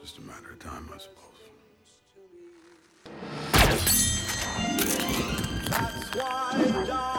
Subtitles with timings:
[0.00, 1.40] Just a matter of time, I suppose.
[5.70, 7.13] That's why,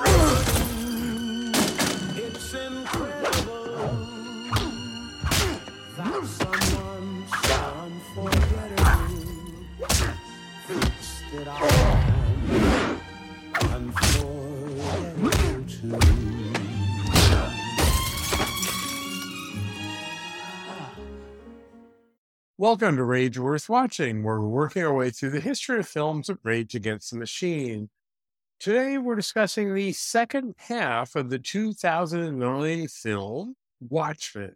[22.66, 26.40] Welcome to Rage Worth Watching, we're working our way through the history of films of
[26.42, 27.92] Rage Against the Machine.
[28.60, 34.56] Today, we're discussing the second half of the 2009 film Watchmen.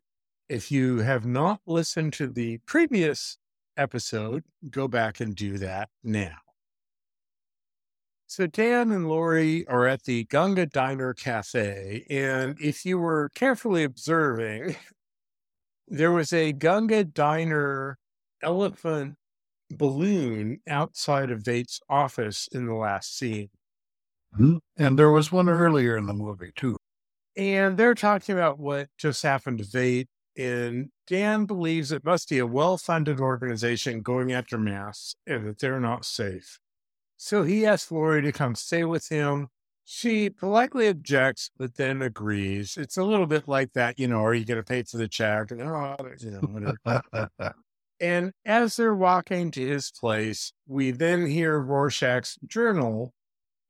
[0.49, 3.37] If you have not listened to the previous
[3.77, 6.37] episode, go back and do that now.
[8.25, 13.83] So, Dan and Laurie are at the Gunga Diner Cafe, and if you were carefully
[13.83, 14.77] observing,
[15.89, 17.97] there was a Gunga Diner
[18.41, 19.15] elephant
[19.71, 23.49] balloon outside of Veidt's office in the last scene.
[24.35, 24.57] Hmm?
[24.77, 26.77] And there was one earlier in the movie, too.
[27.35, 30.07] And they're talking about what just happened to Veidt.
[30.37, 35.59] And Dan believes it must be a well funded organization going after masks and that
[35.59, 36.59] they're not safe.
[37.17, 39.49] So he asks Laurie to come stay with him.
[39.91, 42.77] She politely objects, but then agrees.
[42.77, 45.07] It's a little bit like that, you know, are you going to pay for the
[45.07, 45.49] check?
[45.49, 47.29] And, oh, you know, whatever.
[47.99, 53.13] And as they're walking to his place, we then hear Rorschach's journal.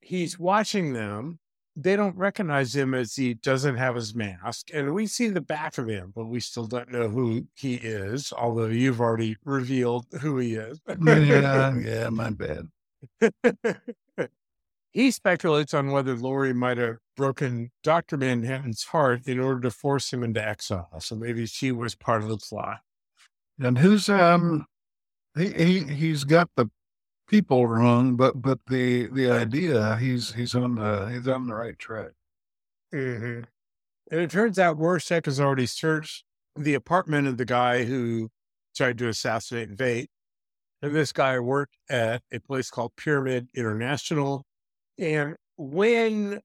[0.01, 1.39] He's watching them.
[1.77, 4.67] They don't recognize him as he doesn't have his mask.
[4.73, 8.33] And we see the back of him, but we still don't know who he is,
[8.37, 10.81] although you've already revealed who he is.
[11.01, 12.67] yeah, yeah, my bad.
[14.91, 18.17] he speculates on whether Laurie might have broken Dr.
[18.17, 20.99] Manhattan's heart in order to force him into exile.
[20.99, 22.79] So maybe she was part of the plot.
[23.59, 24.65] And who's um
[25.37, 26.67] he, he he's got the
[27.27, 31.77] people wrong, but but the the idea he's he's on the he's on the right
[31.77, 32.11] track.
[32.93, 33.43] Mm-hmm.
[34.11, 36.23] And it turns out Rorschach has already searched
[36.55, 38.29] the apartment of the guy who
[38.75, 40.07] tried to assassinate Veidt.
[40.81, 44.45] And this guy worked at a place called Pyramid International.
[44.99, 46.41] And when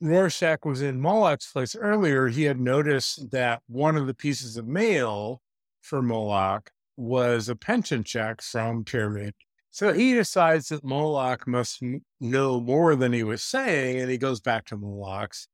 [0.00, 4.66] Rorschach was in Moloch's place earlier, he had noticed that one of the pieces of
[4.66, 5.40] mail
[5.80, 9.34] for Moloch was a pension check from Pyramid.
[9.70, 11.82] So he decides that Moloch must
[12.20, 15.48] know more than he was saying, and he goes back to Moloch's.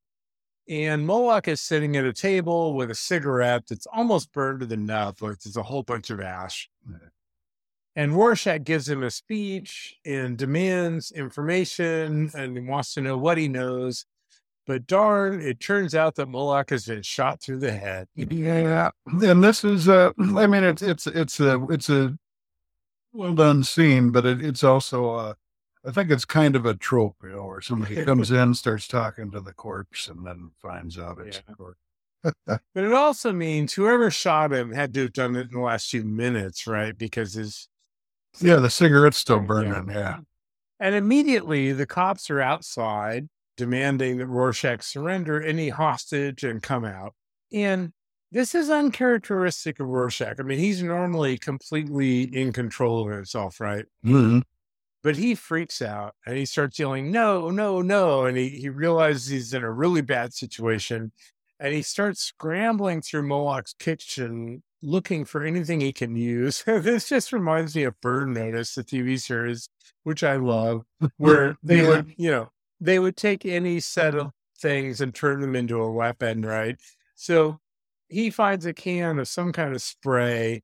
[0.68, 4.76] And Moloch is sitting at a table with a cigarette that's almost burned to the
[4.76, 6.70] nub, like there's a whole bunch of ash.
[6.88, 7.06] Mm-hmm.
[7.94, 13.48] And Rorschach gives him a speech and demands information and wants to know what he
[13.48, 14.06] knows.
[14.66, 18.06] But darn, it turns out that Moloch has been shot through the head.
[18.14, 22.16] Yeah, and this is uh I mean it's it's it's a it's a
[23.12, 25.34] well done scene, but it, it's also uh
[25.84, 29.32] I think it's kind of a trope, you know, where somebody comes in, starts talking
[29.32, 31.54] to the corpse, and then finds out it's Yeah.
[31.54, 31.78] corpse.
[32.74, 35.90] But it also means whoever shot him had to have done it in the last
[35.90, 36.96] few minutes, right?
[36.96, 37.68] Because his
[38.40, 39.90] Yeah, the cigarette's still burning.
[39.90, 40.18] Yeah,
[40.80, 47.14] And immediately the cops are outside demanding that Rorschach surrender any hostage and come out.
[47.52, 47.92] And
[48.30, 50.40] this is uncharacteristic of Rorschach.
[50.40, 53.84] I mean, he's normally completely in control of himself, right?
[54.04, 54.42] Mhm.
[55.02, 58.24] But he freaks out and he starts yelling, no, no, no.
[58.26, 61.12] And he, he realizes he's in a really bad situation.
[61.60, 66.62] And he starts scrambling through Moloch's kitchen looking for anything he can use.
[66.66, 69.68] this just reminds me of Burn Notice, the TV series,
[70.02, 70.82] which I love,
[71.18, 71.88] where they Yeah.
[71.88, 72.50] would, you know,
[72.80, 76.76] they would take any set of things and turn them into a weapon, right?
[77.14, 77.58] So
[78.08, 80.62] he finds a can of some kind of spray,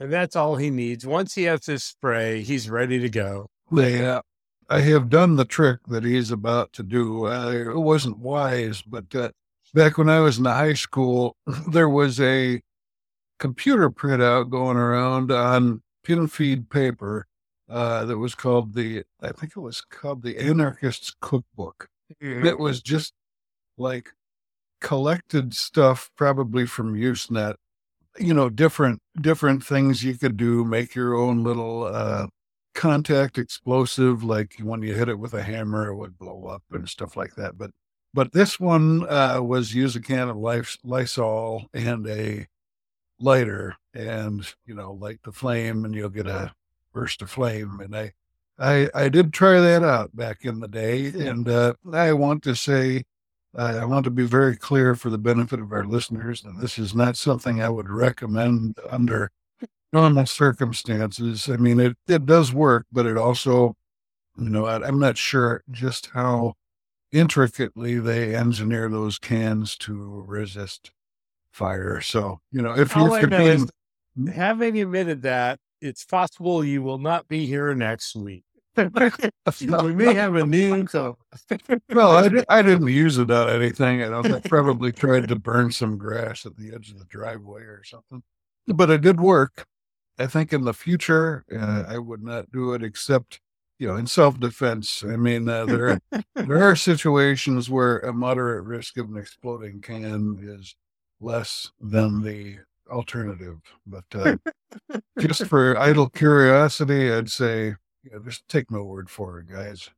[0.00, 1.06] and that's all he needs.
[1.06, 3.48] Once he has this spray, he's ready to go.
[3.74, 4.20] Uh,
[4.68, 7.26] I have done the trick that he's about to do.
[7.26, 9.30] Uh, it wasn't wise, but uh,
[9.74, 11.36] back when I was in high school,
[11.70, 12.60] there was a
[13.42, 17.26] computer printout going around on pin feed paper
[17.68, 21.88] uh, that was called the, I think it was called the Anarchist's Cookbook.
[22.46, 23.14] It was just
[23.76, 24.10] like
[24.80, 27.56] collected stuff, probably from Usenet.
[28.16, 30.64] You know, different different things you could do.
[30.64, 32.26] Make your own little uh,
[32.74, 36.88] contact explosive, like when you hit it with a hammer, it would blow up and
[36.88, 37.58] stuff like that.
[37.58, 37.70] But
[38.14, 42.46] but this one uh, was use a can of Lys- Lysol and a
[43.20, 46.54] lighter, and you know, light the flame, and you'll get a
[46.92, 47.80] burst of flame.
[47.80, 48.12] And I
[48.58, 51.06] I, I did try that out back in the day.
[51.06, 53.04] And uh, I want to say,
[53.56, 56.78] uh, I want to be very clear for the benefit of our listeners that this
[56.78, 59.30] is not something I would recommend under
[59.92, 61.48] normal circumstances.
[61.48, 63.74] I mean, it, it does work, but it also,
[64.38, 66.54] you know, I, I'm not sure just how
[67.10, 70.92] intricately they engineer those cans to resist
[71.52, 72.00] fire.
[72.00, 73.70] So, you know, if All you're is,
[74.16, 74.26] Hmm?
[74.26, 78.44] having admitted that, it's possible you will not be here next week.
[78.76, 80.86] we may have a new.
[80.86, 81.18] So.
[81.90, 84.02] well, I, di- I didn't use it on anything.
[84.02, 87.62] I don't I probably tried to burn some grass at the edge of the driveway
[87.62, 88.22] or something,
[88.66, 89.66] but it did work.
[90.18, 93.40] I think in the future, uh, I would not do it except,
[93.78, 95.04] you know, in self defense.
[95.06, 96.00] I mean, uh, there
[96.34, 100.74] there are situations where a moderate risk of an exploding can is
[101.22, 102.58] less than the
[102.90, 103.60] alternative.
[103.86, 104.36] But uh,
[105.18, 107.74] just for idle curiosity, I'd say,
[108.04, 109.88] yeah, just take my word for it, guys.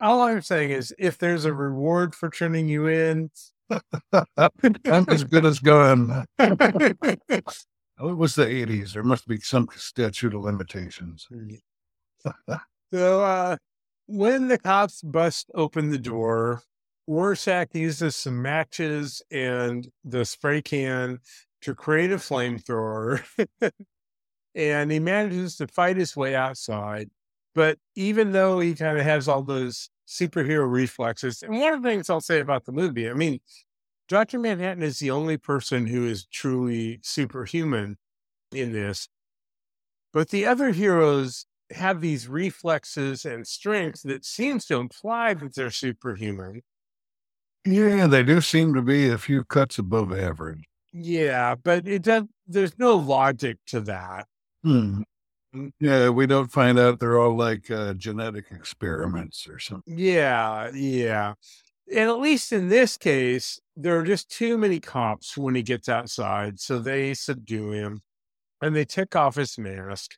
[0.00, 3.30] All I'm saying is, if there's a reward for turning you in,
[4.12, 6.24] I'm as good as gone.
[8.02, 8.94] Oh, it was the 80s.
[8.94, 11.28] There must be some statute of limitations.
[12.90, 13.56] so uh,
[14.06, 16.62] when the cops bust open the door,
[17.06, 21.18] Rorschach uses some matches and the spray can
[21.62, 23.22] to create a flamethrower.
[24.54, 27.10] and he manages to fight his way outside.
[27.54, 31.88] But even though he kind of has all those superhero reflexes, and one of the
[31.88, 33.40] things I'll say about the movie, I mean,
[34.08, 34.38] Dr.
[34.38, 37.96] Manhattan is the only person who is truly superhuman
[38.52, 39.08] in this.
[40.12, 45.70] But the other heroes have these reflexes and strengths that seems to imply that they're
[45.70, 46.62] superhuman.
[47.64, 50.64] Yeah, they do seem to be a few cuts above average.
[50.92, 54.26] Yeah, but it does there's no logic to that.
[54.64, 55.02] Hmm.
[55.80, 59.98] Yeah, we don't find out they're all like uh, genetic experiments or something.
[59.98, 61.34] Yeah, yeah.
[61.92, 65.88] And at least in this case, there are just too many cops when he gets
[65.88, 66.60] outside.
[66.60, 68.02] So they subdue him
[68.62, 70.12] and they take off his mask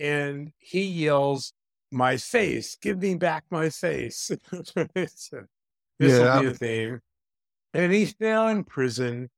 [0.00, 1.52] and he yells,
[1.92, 4.32] My face, give me back my face.
[5.98, 6.34] this Yeah.
[6.36, 7.00] will be a theme.
[7.72, 9.30] And he's now in prison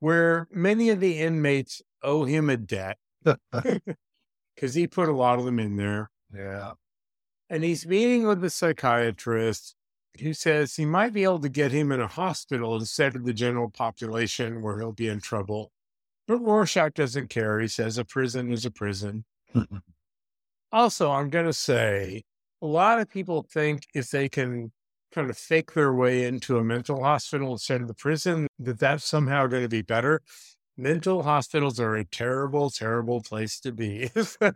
[0.00, 2.98] where many of the inmates owe him a debt
[4.54, 6.72] because he put a lot of them in there yeah.
[7.50, 9.74] and he's meeting with the psychiatrist
[10.20, 13.32] who says he might be able to get him in a hospital instead of the
[13.32, 15.72] general population where he'll be in trouble.
[16.28, 17.60] But Rorschach doesn't care.
[17.60, 19.24] He says a prison is a prison.
[20.70, 22.22] Also, I'm going to say
[22.60, 24.72] a lot of people think if they can
[25.12, 29.04] kind of fake their way into a mental hospital instead of the prison, that that's
[29.04, 30.20] somehow going to be better.
[30.76, 34.10] Mental hospitals are a terrible, terrible place to be.
[34.24, 34.52] So,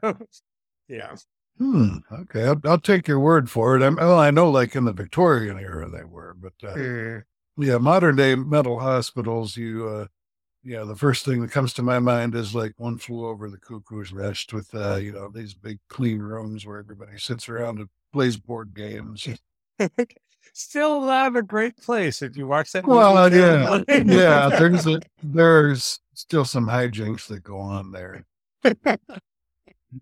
[0.88, 1.16] yeah.
[1.58, 1.98] Hmm.
[2.12, 3.82] Okay, I'll, I'll take your word for it.
[3.82, 7.22] I'm, well, I know, like in the Victorian era, they were, but uh, Mm.
[7.56, 10.06] yeah, modern day mental hospitals, you, uh,
[10.62, 13.58] yeah, the first thing that comes to my mind is like one flew over the
[13.58, 17.88] cuckoo's nest with, uh, you know, these big clean rooms where everybody sits around and
[18.12, 19.26] plays board games.
[20.52, 22.86] Still not a great place if you watch that.
[22.86, 24.48] Well, yeah, yeah.
[24.58, 28.24] There's a, there's still some hijinks that go on there.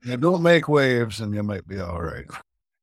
[0.04, 2.26] Yeah, don't make waves, and you might be all right.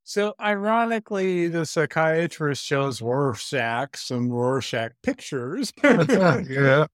[0.04, 6.86] So, ironically, the psychiatrist shows Rorschach some Rorschach pictures, yeah.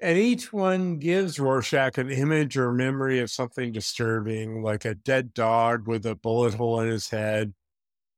[0.00, 5.32] and each one gives Rorschach an image or memory of something disturbing, like a dead
[5.34, 7.54] dog with a bullet hole in his head,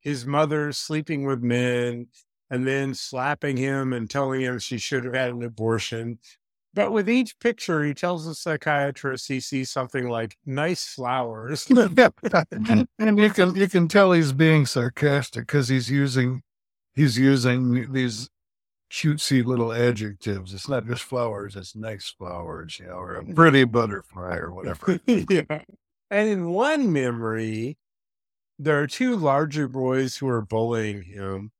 [0.04, 2.06] his mother sleeping with men,
[2.50, 6.18] and then slapping him and telling him she should have had an abortion.
[6.74, 11.66] But with each picture, he tells the psychiatrist he sees something like nice flowers.
[11.70, 16.42] and you can you can tell he's being sarcastic because he's using
[16.94, 18.28] he's using these
[18.90, 20.52] cutesy little adjectives.
[20.52, 25.00] It's not just flowers; it's nice flowers, you know, or a pretty butterfly or whatever.
[25.06, 25.62] yeah.
[26.10, 27.78] And in one memory,
[28.58, 31.50] there are two larger boys who are bullying him.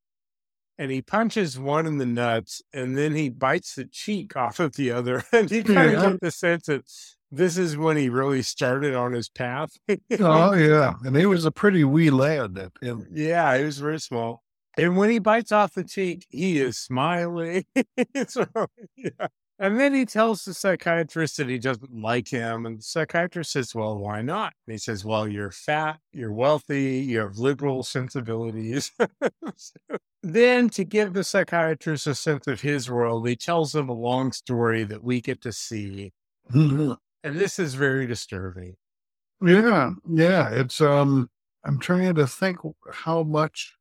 [0.77, 4.75] And he punches one in the nuts and then he bites the cheek off of
[4.75, 5.23] the other.
[5.31, 6.03] And you kind Yeah.
[6.05, 6.83] of get the sense that
[7.31, 9.71] this is when he really started on his path.
[10.19, 12.55] oh yeah, and he was a pretty wee lad.
[12.55, 14.43] That and yeah, he was very small.
[14.77, 17.65] And when he bites off the cheek, he is smiling.
[18.27, 18.45] so,
[18.97, 19.27] yeah.
[19.57, 22.65] And then he tells the psychiatrist that he doesn't like him.
[22.65, 24.53] And the psychiatrist says, Well, why not?
[24.67, 28.91] And he says, Well, you're fat, you're wealthy, you have liberal sensibilities.
[29.57, 33.93] So then, to give the psychiatrist a sense of his world, he tells him a
[33.93, 36.11] long story that we get to see.
[37.23, 38.75] And this is very disturbing.
[39.41, 40.49] yeah, yeah.
[40.49, 41.29] It's um,
[41.63, 42.57] I'm trying to think
[42.91, 43.75] how much,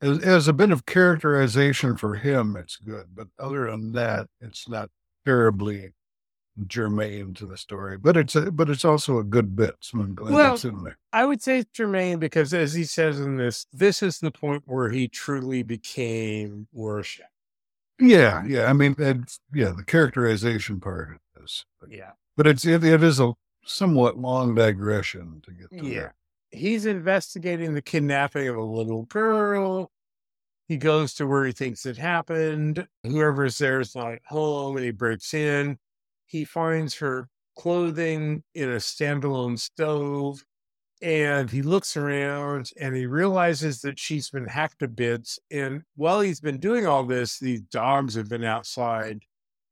[0.00, 3.06] as, as a bit of characterization for him, it's good.
[3.14, 4.90] But other than that, it's not
[5.26, 5.92] terribly
[6.66, 7.96] germane to the story.
[7.98, 9.76] But it's a, but it's also a good bit.
[9.80, 10.98] So I'm glad Well, it's in there.
[11.12, 14.90] I would say germane because, as he says in this, this is the point where
[14.90, 17.26] he truly became Rorschach.
[17.98, 18.64] Yeah, yeah.
[18.66, 22.12] I mean, yeah, the characterization part is, Yeah.
[22.36, 25.94] but it's it, it is a somewhat long digression to get to Yeah.
[25.94, 26.14] there.
[26.50, 29.90] He's investigating the kidnapping of a little girl.
[30.66, 32.86] He goes to where he thinks it happened.
[33.04, 35.78] Whoever's there is not home and he breaks in.
[36.26, 40.44] He finds her clothing in a standalone stove
[41.02, 45.38] and he looks around and he realizes that she's been hacked to bits.
[45.50, 49.22] And while he's been doing all this, these dogs have been outside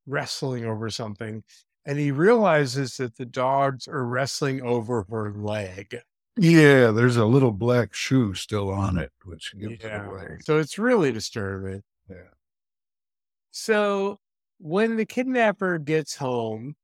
[0.07, 1.43] wrestling over something.
[1.85, 6.01] And he realizes that the dogs are wrestling over her leg.
[6.41, 10.05] Yeah, there's a little black shoe still on it, which gives it Yeah.
[10.07, 10.37] away.
[10.41, 11.83] So it's really disturbing.
[12.09, 12.29] Yeah.
[13.51, 14.19] So
[14.59, 16.75] when the kidnapper gets home,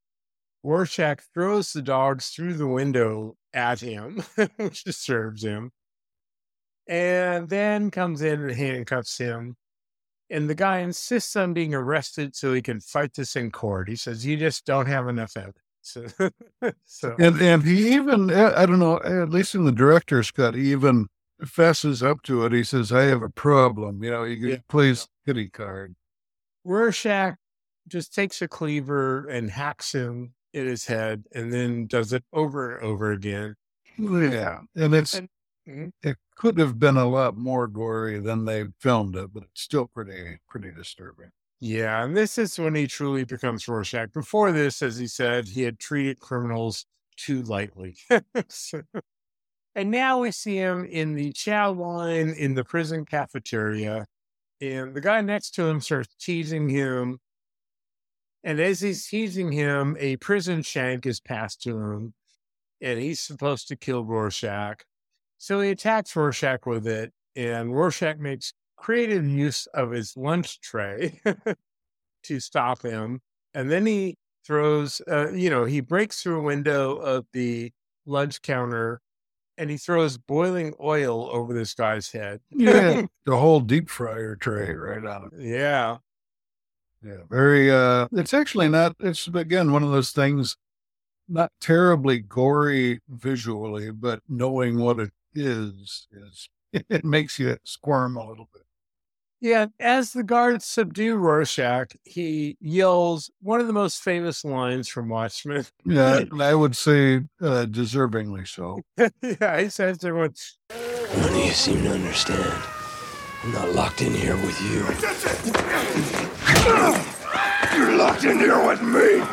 [0.63, 4.23] Rorschach throws the dogs through the window at him,
[4.57, 5.71] which disturbs him,
[6.87, 9.55] and then comes in and handcuffs him.
[10.29, 13.87] And the guy insists on being arrested so he can fight this in court.
[13.87, 15.59] He says, You just don't have enough evidence.
[16.85, 20.55] so, And and he even uh, I don't know, at least in the director's cut,
[20.55, 21.07] he even
[21.45, 22.51] fesses up to it.
[22.53, 24.57] He says, "I have a problem." You know, he Yeah.
[24.67, 25.95] plays kitty card.
[26.63, 27.35] Rorschach
[27.87, 32.77] just takes a cleaver and hacks him in his head and then does it over
[32.77, 33.55] and over again.
[33.97, 35.29] Yeah, and it's And-
[35.67, 35.91] Mhm.
[36.03, 39.87] it could have been a lot more gory than they filmed it, but it's still
[39.87, 41.31] pretty pretty disturbing.
[41.59, 44.11] Yeah, and this is when he truly becomes Rorschach.
[44.13, 46.85] Before this, as he said, he had treated criminals
[47.17, 47.97] too lightly.
[48.49, 48.83] So-
[49.75, 54.05] and now we see him in the chow line in the prison cafeteria,
[54.61, 57.19] and the guy next to him starts teasing him.
[58.43, 62.13] And as he's teasing him, a prison shank is passed to him,
[62.81, 64.83] and he's supposed to kill Rorschach.
[65.37, 68.53] So he attacks Rorschach with it, and Rorschach makes
[68.85, 71.19] creative use of his lunch tray
[72.23, 73.19] to stop him.
[73.55, 74.15] And then he
[74.45, 77.71] throws, uh, you know, he breaks through a window of the
[78.05, 79.01] lunch counter
[79.57, 82.41] and he throws boiling oil over this guy's head.
[82.51, 85.41] Yeah, the whole deep fryer tray right on it.
[85.41, 85.97] yeah.
[87.03, 87.71] Yeah, very.
[87.71, 88.95] uh It's actually not.
[88.99, 90.57] It's again one of those things,
[91.27, 96.49] not terribly gory visually, but knowing what it is is
[96.87, 98.64] it makes you squirm a little bit.
[99.41, 99.67] Yeah.
[99.79, 105.65] As the guards subdue Rorschach, he yells one of the most famous lines from Watchmen.
[105.85, 108.81] Yeah, and I would say uh, deservingly so.
[109.21, 109.61] yeah.
[109.61, 110.33] He says to everyone,
[110.71, 112.63] None of you seem to understand.
[113.43, 114.85] I'm not locked in here with you.
[117.77, 119.23] You're locked in here with me.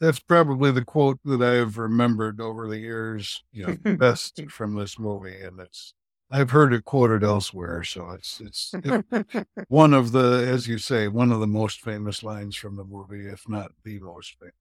[0.00, 4.98] That's probably the quote that I've remembered over the years, you know, best from this
[4.98, 5.94] movie, and it's
[6.30, 8.74] I've heard it quoted elsewhere, so it's it's
[9.68, 13.26] one of the, as you say, one of the most famous lines from the movie,
[13.26, 14.54] if not the most famous.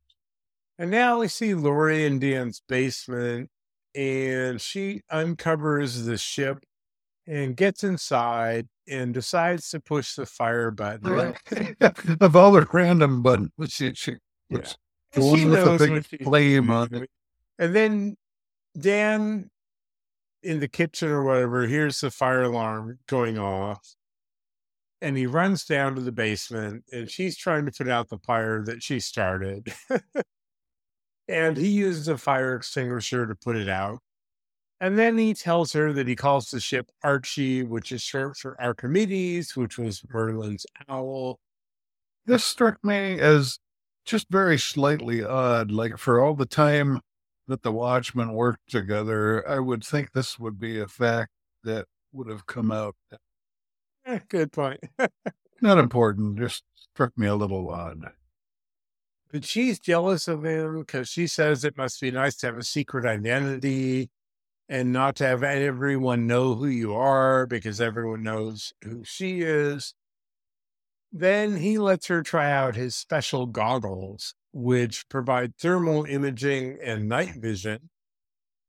[0.77, 3.49] And now we see Laurie in Dan's basement,
[3.95, 6.63] and she uncovers the ship
[7.27, 11.33] and gets inside and decides to push the fire button.
[12.21, 14.15] of all the random buttons, she, she
[14.49, 14.59] Yeah.
[15.13, 17.09] the one She with the big flame on it.
[17.57, 18.17] And then
[18.77, 19.49] Dan
[20.43, 23.95] in the kitchen or whatever hears the fire alarm going off.
[25.01, 28.63] And he runs down to the basement and she's trying to put out the fire
[28.63, 29.73] that she started.
[31.27, 33.99] and he uses a fire extinguisher to put it out.
[34.79, 38.61] And then he tells her that he calls the ship Archie, which is short for
[38.61, 41.39] Archimedes, which was Merlin's owl.
[42.25, 43.59] This struck me as
[44.05, 45.71] just very slightly odd.
[45.71, 46.99] Like for all the time
[47.47, 51.31] that the Watchmen worked together, I would think this would be a fact
[51.63, 52.95] that would have come out.
[54.05, 54.79] Eh, good point.
[55.61, 58.11] Not important, just struck me a little odd.
[59.31, 62.63] But she's jealous of him because she says it must be nice to have a
[62.63, 64.11] secret identity
[64.69, 69.93] and not to have everyone know who you are because everyone knows who she is.
[71.11, 77.35] Then he lets her try out his special goggles, which provide thermal imaging and night
[77.35, 77.89] vision.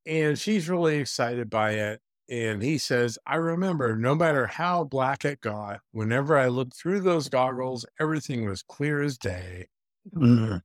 [0.05, 2.01] And she's really excited by it.
[2.29, 7.01] And he says, I remember no matter how black it got, whenever I looked through
[7.01, 9.67] those goggles, everything was clear as day.
[10.15, 10.61] Mhm.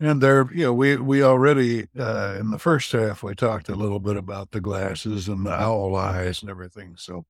[0.00, 3.76] And there, you know, we we already uh, in the first half we talked a
[3.76, 6.96] little bit about the glasses and the owl eyes and everything.
[6.96, 7.26] So,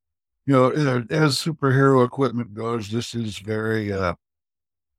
[0.47, 0.71] you know,
[1.11, 4.15] as superhero equipment goes, this is very, uh,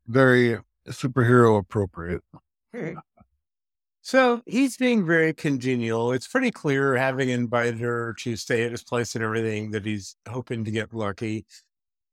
[0.08, 0.60] very
[0.90, 2.24] superhero appropriate.
[2.74, 2.96] Hmm.
[4.02, 6.12] So he's being very congenial.
[6.12, 10.18] It's pretty clear, having invited her to stay at his place and everything, that he's
[10.28, 11.46] hoping to get lucky.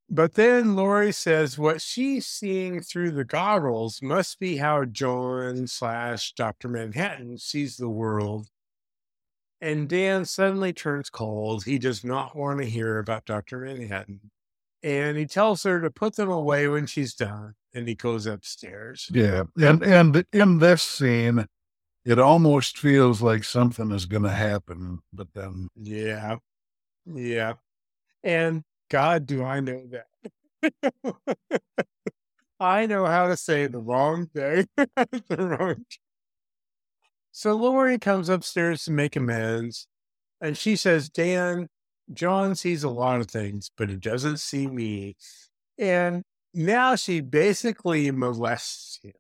[0.09, 6.33] But then Laurie says what she's seeing through the goggles must be how John slash
[6.35, 6.69] Dr.
[6.69, 8.49] Manhattan sees the world.
[9.61, 11.65] And Dan suddenly turns cold.
[11.65, 13.59] He does not want to hear about Dr.
[13.59, 14.31] Manhattan.
[14.83, 17.55] And he tells her to put them away when she's done.
[17.75, 19.09] And he goes upstairs.
[19.13, 21.47] Yeah, and and in this scene,
[22.05, 26.37] it almost feels like something is going to happen, but then Yeah.
[27.07, 27.55] Yeah.
[28.23, 30.07] And God, do I know that.
[32.61, 34.67] I know how to say the wrong thing.
[34.77, 35.85] the wrong
[37.33, 39.87] So Laurie comes upstairs to make amends.
[40.41, 41.69] And she says, Dan,
[42.13, 45.17] John sees a lot of things, but he doesn't see me.
[45.79, 49.13] And now she basically molests him.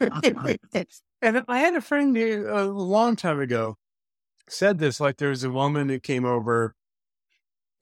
[0.00, 0.54] Uh-huh.
[1.22, 3.76] and I had a friend a long time ago
[4.48, 6.74] said this like there was a woman who came over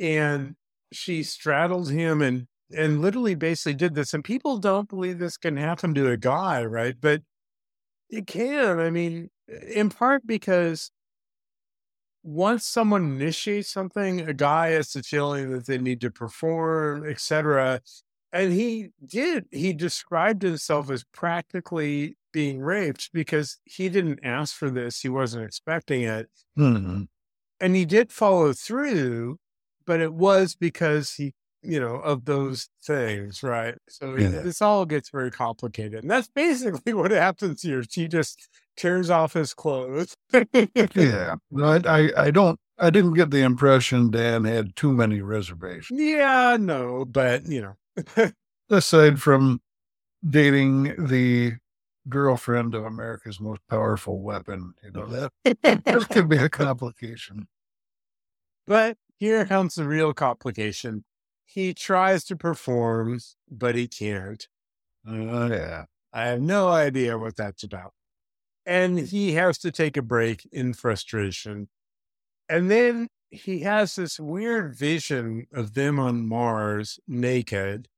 [0.01, 0.57] and
[0.93, 5.57] she straddled him and and literally basically did this and people don't believe this can
[5.57, 7.23] happen to a guy right but
[8.09, 9.31] it can i mean
[9.69, 10.91] in part because
[12.23, 17.81] once someone initiates something a guy has the feeling that they need to perform etc
[18.35, 24.69] and he did he described himself as practically being raped because he didn't ask for
[24.69, 27.09] this he wasn't expecting it Mhm.
[27.61, 29.39] and he did follow through
[29.87, 34.29] but it was because he you know of those things right so Yeah.
[34.43, 39.33] this all gets very complicated and that's basically what happens here she just tears off
[39.35, 41.37] his clothes yeah.
[41.51, 45.99] No, I, I I don't I didn't get the impression Dan had too many reservations
[46.01, 47.75] yeah no but you know
[48.71, 49.61] aside from
[50.29, 51.55] dating the
[52.09, 54.75] girlfriend of America's most powerful weapon.
[54.83, 57.49] You know that that could be a complication.
[58.67, 61.05] but here comes the real complication
[61.47, 64.49] he tries to perform but he can't
[65.07, 65.85] Oh yeah.
[66.13, 67.93] I have no idea what that's about.
[68.67, 71.69] And he has to take a break in frustration.
[72.49, 77.89] And then he has this weird vision of them on Mars naked,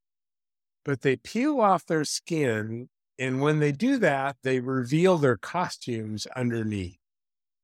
[0.85, 2.89] but they peel off their skin.
[3.19, 6.99] And when they do that, they reveal their costumes underneath.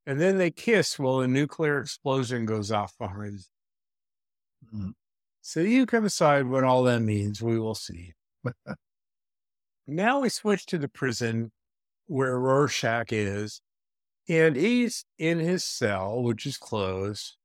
[0.06, 3.44] And then they kiss while a nuclear explosion goes off behind.
[4.72, 4.74] them.
[4.74, 4.92] Mm.
[5.40, 7.42] So you can decide what all that means.
[7.42, 8.14] We will see.
[9.86, 11.50] Now we switch to the prison
[12.06, 13.60] where Rorschach is,
[14.28, 17.36] and he's in his cell, which is closed,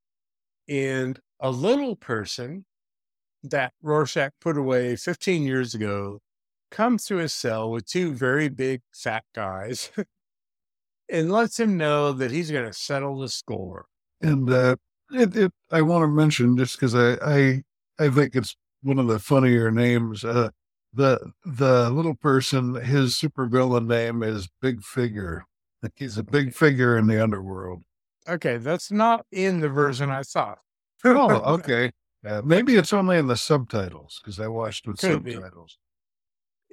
[0.68, 2.66] and a little person
[3.44, 6.20] that Rorschach put away 15 years ago
[6.72, 9.92] comes to his cell with two very big fat guys
[11.10, 13.86] and lets him know that he's going to settle the score.
[14.22, 14.76] And uh,
[15.12, 17.64] it, it I want to mention just because I, I
[18.00, 20.24] I think it's one of the funnier names.
[20.24, 20.50] Uh,
[20.94, 25.46] the the little person, his supervillain name is Big Figure.
[25.96, 27.84] He's a big figure in the underworld.
[28.28, 30.56] Okay, that's not in the version I saw.
[31.06, 31.92] Oh, okay.
[32.26, 35.34] Uh, maybe it's only in the subtitles because I watched with Could be.
[35.34, 35.78] subtitles.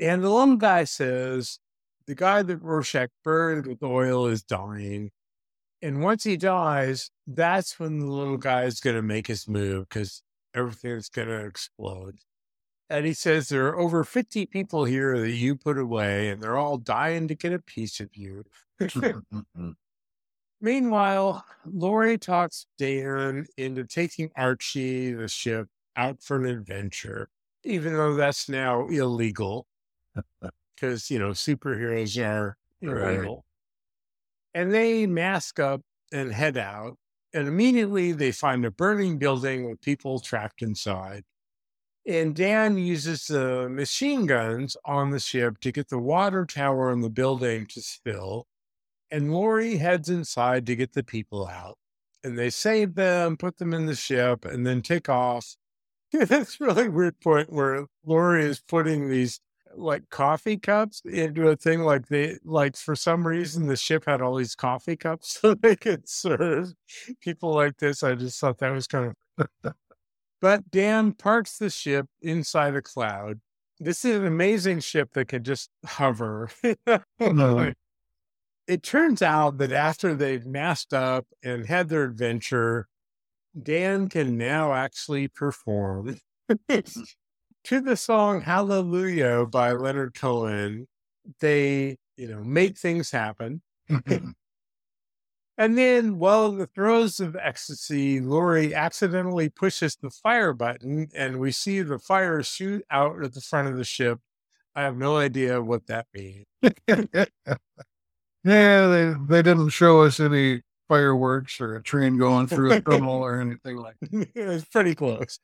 [0.01, 1.61] And the little guy says
[2.07, 5.11] the guy that Rorschach burned with oil is dying.
[5.83, 9.88] And once he dies, that's when the little guy is going to make his move
[9.88, 10.23] because
[10.55, 12.17] everything's going to explode.
[12.90, 16.59] And he says there are over 50 people here that you put away, and they're
[16.59, 18.44] all dying to get a piece of you.
[20.61, 27.29] Meanwhile, Laurie talks Dan into taking Archie, the ship, out for an adventure,
[27.64, 29.66] even though that's now illegal
[30.75, 33.14] because, you know, superheroes are Right.
[33.14, 33.44] illegal.
[34.55, 36.99] And they mask up and head out.
[37.33, 41.25] And immediately they find a burning building with people trapped inside.
[42.07, 47.01] And Dan uses the machine guns on the ship to get the water tower in
[47.01, 48.47] the building to spill.
[49.11, 51.79] And Laurie heads inside to get the people out.
[52.23, 55.57] And they save them, put them in the ship, and then take off.
[56.12, 59.40] That's really weird point where Laurie is putting these
[59.77, 64.23] like coffee cups into a thing like they like for some reason the ship had
[64.23, 66.75] all these coffee cups so they could serve
[67.21, 68.03] people like this.
[68.03, 69.75] I just thought that was kind of
[70.44, 73.40] but Dan parks the ship inside a cloud.
[73.80, 76.50] This is an amazing ship that can just hover.
[77.18, 77.72] No.
[78.66, 82.88] it turns out that after they've masked up and had their adventure,
[83.59, 86.18] Dan can now actually perform
[86.68, 90.88] to the song Hallelujah by Leonard Cohen.
[91.40, 93.62] They, you know, make things happen.
[93.90, 94.33] Mm-hmm.
[95.57, 101.38] And then, while in the throes of ecstasy, Laurie accidentally pushes the fire button and
[101.38, 104.19] we see the fire shoot out at the front of the ship.
[104.75, 106.47] I have no idea what that means.
[106.88, 107.27] yeah,
[108.43, 113.40] they they didn't show us any fireworks or a train going through a tunnel or
[113.40, 114.29] anything like that.
[114.35, 115.38] it's pretty close.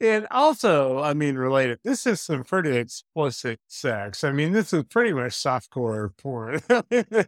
[0.00, 4.24] And also, I mean, related, this is some pretty explicit sex.
[4.24, 6.60] I mean, this is pretty much softcore porn.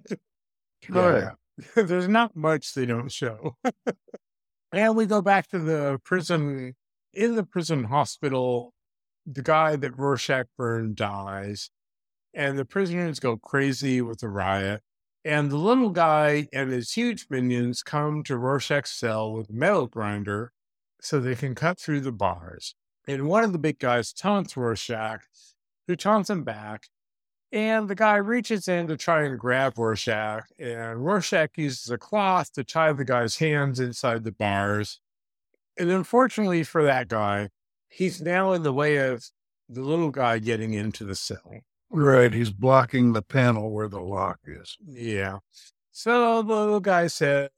[0.93, 1.31] Oh yeah.
[1.75, 3.57] There's not much they don't show.
[4.73, 6.75] and we go back to the prison.
[7.15, 8.73] In the prison hospital,
[9.27, 11.69] the guy that Rorschach burned dies,
[12.33, 14.83] and the prisoners go crazy with the riot.
[15.25, 19.87] And the little guy and his huge minions come to Rorschach's cell with a metal
[19.87, 20.53] grinder
[21.01, 22.75] so they can cut through the bars.
[23.07, 25.21] And one of the big guys taunts Rorschach,
[25.87, 26.89] who taunts him back.
[27.53, 32.51] And the guy reaches in to try and grab Rorschach, and Rorschach uses a cloth
[32.55, 35.01] to tie the guy's hands inside the bars.
[35.79, 37.51] And unfortunately for that guy,
[37.89, 39.23] he's now in the way of
[39.69, 41.61] the little guy getting into the cell.
[41.91, 42.33] Right.
[42.33, 44.79] He's blocking the panel where the lock is.
[44.87, 45.39] Yeah.
[45.91, 47.51] So the little guy says,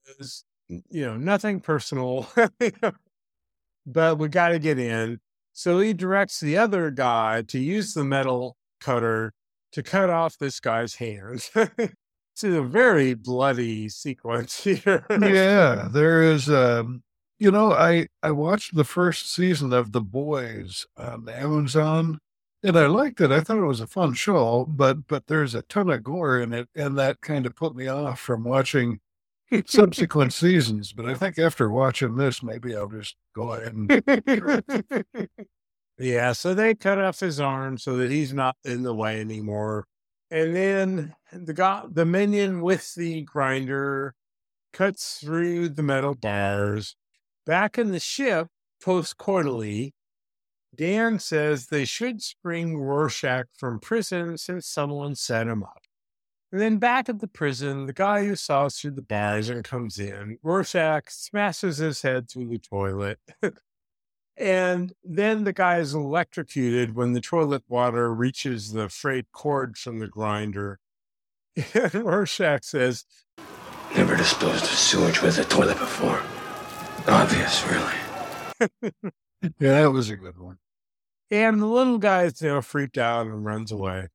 [0.68, 2.26] you know, nothing personal,
[3.86, 5.20] but we got to get in.
[5.52, 9.32] So he directs the other guy to use the metal cutter
[9.74, 11.50] to cut off this guy's hands.
[11.54, 11.90] this
[12.42, 15.04] is a very bloody sequence here.
[15.10, 16.48] yeah, there is.
[16.48, 17.02] Um,
[17.38, 22.20] you know, I I watched the first season of The Boys on Amazon,
[22.62, 23.32] and I liked it.
[23.32, 26.52] I thought it was a fun show, but but there's a ton of gore in
[26.52, 29.00] it, and that kind of put me off from watching
[29.66, 30.92] subsequent seasons.
[30.92, 35.28] But I think after watching this, maybe I'll just go ahead and.
[35.98, 39.86] yeah, so they cut off his arm so that he's not in the way anymore.
[40.30, 44.14] And then the guy, the minion with the grinder
[44.72, 46.96] cuts through the metal bars.
[47.46, 48.48] Back in the ship,
[48.82, 49.92] post coitally,
[50.74, 55.82] Dan says they should spring Rorschach from prison since someone set him up.
[56.50, 59.64] And then back at the prison, the guy who saw us through the bars and
[59.64, 63.18] comes in, Rorschach smashes his head through the toilet.
[64.36, 69.98] and then the guy is electrocuted when the toilet water reaches the frayed cord from
[69.98, 70.78] the grinder.
[71.74, 73.04] And Rorschach says,
[73.96, 76.20] Never disposed of sewage with a toilet before.
[77.06, 78.90] Obvious, really.
[79.60, 80.56] Yeah, that was a good one.
[81.30, 84.08] and the little guy is now freaked out and runs away.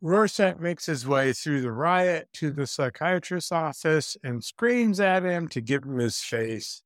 [0.00, 5.48] Rorschach makes his way through the riot to the psychiatrist's office and screams at him
[5.48, 6.82] to give him his face.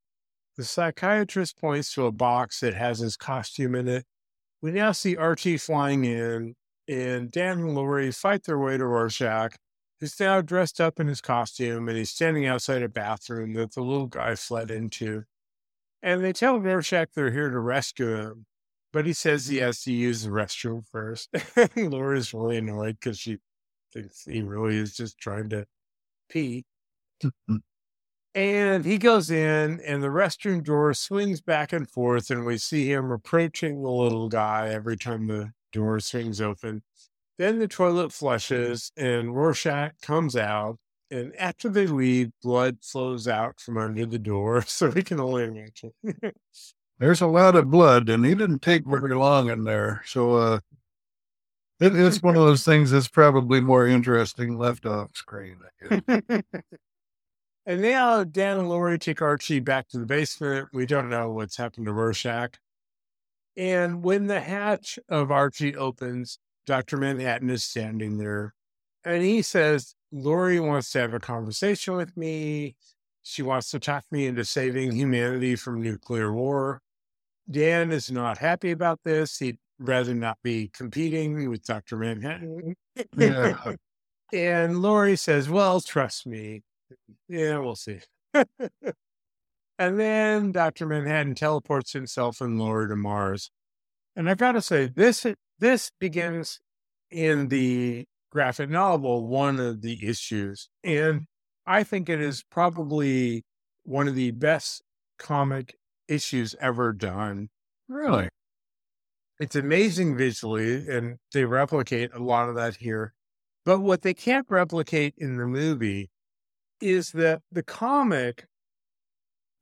[0.57, 4.05] The psychiatrist points to a box that has his costume in it.
[4.63, 6.55] We now see Archie flying in,
[6.89, 9.57] and Dan and Laurie fight their way to Rorschach,
[10.01, 13.83] who's now dressed up in his costume and he's standing outside a bathroom that the
[13.83, 15.25] little guy fled into.
[16.03, 18.47] And they tell Rorschach they're here to rescue him,
[18.93, 21.31] but he says he has to use the restroom first.
[21.77, 23.39] Laura's really annoyed because she
[23.93, 25.67] thinks he really is just trying to
[26.29, 26.65] pee.
[28.37, 32.87] And he goes in, and the restroom door swings back and forth, and we see
[32.93, 36.83] him approaching the little guy every time the door swings open.
[37.39, 40.79] Then the toilet flushes, and Rorschach comes out.
[41.11, 44.63] And after they leave, blood flows out from under the door.
[44.67, 45.93] So we can only imagine.
[46.99, 50.03] There's a lot of blood, and he didn't take very long in there.
[50.05, 50.61] So uh,
[51.81, 55.57] it, it's one of those things that's probably more interesting left off screen.
[57.67, 57.75] I guess.
[57.75, 60.69] and now Dan and Laurie take Archie back to the basement.
[60.73, 62.59] We don't know what's happened to Rorschach.
[63.57, 66.97] And when the hatch of Archie opens, Dr.
[66.97, 68.55] Manhattan is standing there.
[69.05, 72.77] And he says, Laurie wants to have a conversation with me.
[73.23, 76.83] She wants to talk me into saving humanity from nuclear war.
[77.51, 79.39] Dan is not happy about this.
[79.39, 81.97] He'd rather not be competing with Dr.
[81.97, 82.77] Manhattan.
[82.99, 83.23] Mm-hmm.
[83.23, 83.75] Yeah.
[84.33, 86.63] and Laurie says, Well, trust me.
[87.29, 88.01] Yeah, we'll see.
[88.35, 90.87] and then Dr.
[90.87, 93.51] Manhattan teleports himself and Laurie to Mars.
[94.15, 95.27] And I've got to say, this
[95.59, 96.61] this begins
[97.11, 100.69] in the graphic novel one of the issues.
[100.85, 101.23] And
[101.67, 103.45] I think it is probably
[103.85, 104.83] one of the best
[105.19, 105.75] comic
[106.09, 107.49] issues ever done.
[107.89, 108.29] Really?
[109.39, 113.13] It's amazing visually, and they replicate a lot of that here.
[113.65, 116.11] But what they can't replicate in the movie
[116.81, 118.47] is that the comic,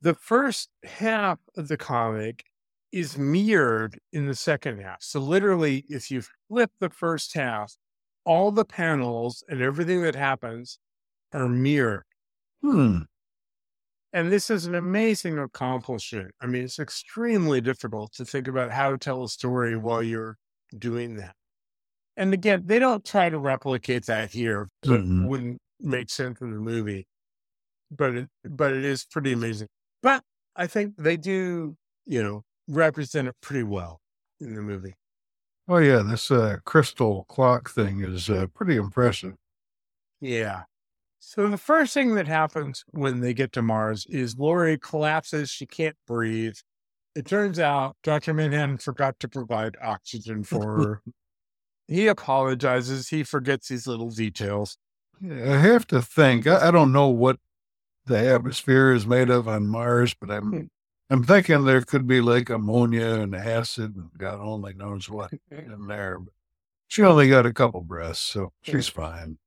[0.01, 2.45] the first half of the comic
[2.93, 5.03] is mirrored in the second half.
[5.03, 7.77] So literally, if you flip the first half,
[8.25, 10.79] all the panels and everything that happens
[11.33, 12.05] are mirrored.
[12.63, 13.05] Hmm.
[14.13, 16.33] And this is an amazing accomplishment.
[16.41, 20.37] I mean, it's extremely difficult to think about how to tell a story while you're
[20.79, 21.35] doing that.
[22.17, 24.69] And again, they don't try to replicate that here.
[24.85, 25.35] So Mhm.
[25.81, 27.07] Make sense in the movie.
[27.91, 29.69] But it but it is pretty amazing.
[30.03, 30.23] But
[30.57, 34.01] I think they do, you know, represent it pretty well
[34.41, 34.95] in the movie.
[35.69, 39.35] Oh yeah, this uh, crystal clock thing is uh, pretty impressive.
[40.21, 40.65] Yeah.
[41.21, 45.49] So the first thing that happens when they get to Mars is Laurie collapses.
[45.49, 46.57] She can't breathe.
[47.15, 48.35] It turns out Dr.
[48.35, 51.03] Manhattan forgot to provide oxygen for her.
[51.89, 53.09] he apologizes.
[53.09, 54.77] He forgets these little details.
[55.23, 56.47] I have to think.
[56.47, 57.39] I, I don't know what
[58.07, 60.63] the atmosphere is made of on Mars, but I'm hmm.
[61.11, 65.87] I'm thinking there could be like ammonia and acid, and God only knows what in
[65.87, 66.19] there.
[66.19, 66.33] But
[66.89, 69.39] she only got a couple breaths, so she's fine.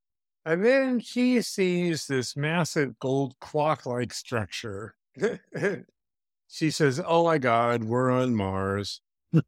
[0.44, 4.94] And then she sees this massive gold clock like structure.
[6.48, 9.00] she says, Oh my God, we're on Mars.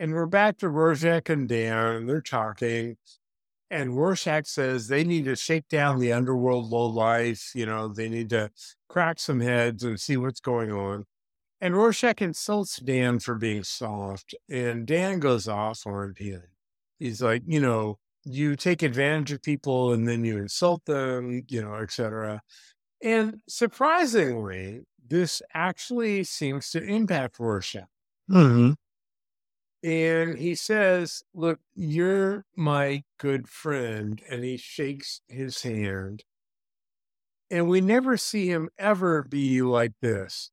[0.00, 2.96] And we're back to Rorschach and Dan, and they're talking.
[3.70, 7.52] And Rorschach says they need to shake down the underworld low life.
[7.54, 8.50] You know, they need to
[8.88, 11.04] crack some heads and see what's going on.
[11.60, 14.34] And Rorschach insults Dan for being soft.
[14.48, 16.42] And Dan goes off on him.
[16.98, 21.62] He's like, you know, you take advantage of people and then you insult them, you
[21.62, 22.42] know, etc.
[23.02, 27.88] And surprisingly, this actually seems to impact Rorschach.
[28.28, 28.72] hmm
[29.82, 34.20] And he says, Look, you're my good friend.
[34.28, 36.24] And he shakes his hand.
[37.50, 40.50] And we never see him ever be like this.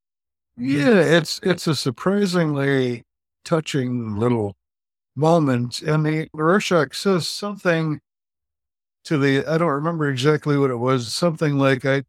[0.58, 3.04] Yeah, it's it's a surprisingly
[3.46, 4.56] touching little
[5.16, 8.02] moment, and the Rorschach says something
[9.04, 11.14] to the I don't remember exactly what it was.
[11.14, 12.04] Something like I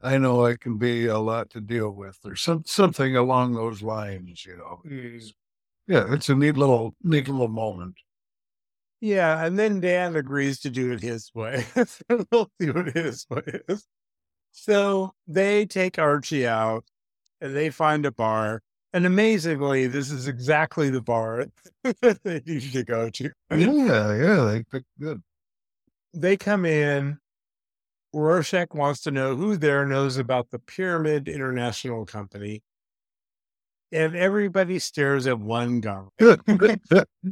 [0.00, 3.82] I know I can be a lot to deal with, or some something along those
[3.82, 4.46] lines.
[4.46, 5.32] You know, mm.
[5.88, 7.94] Yeah, it's a neat little neat little moment.
[9.00, 9.44] Yeah.
[9.44, 11.64] And then Dan agrees to do it his way.
[12.30, 13.86] we'll see what his way is.
[14.52, 16.84] So they take Archie out
[17.40, 18.62] and they find a bar.
[18.92, 21.46] And amazingly, this is exactly the bar
[21.84, 23.30] that they usually go to.
[23.50, 25.22] Yeah, yeah, they picked good.
[26.14, 27.18] they come in.
[28.14, 32.62] Rorschach wants to know who there knows about the Pyramid International Company.
[33.90, 36.02] And everybody stares at one guy.
[36.18, 36.42] and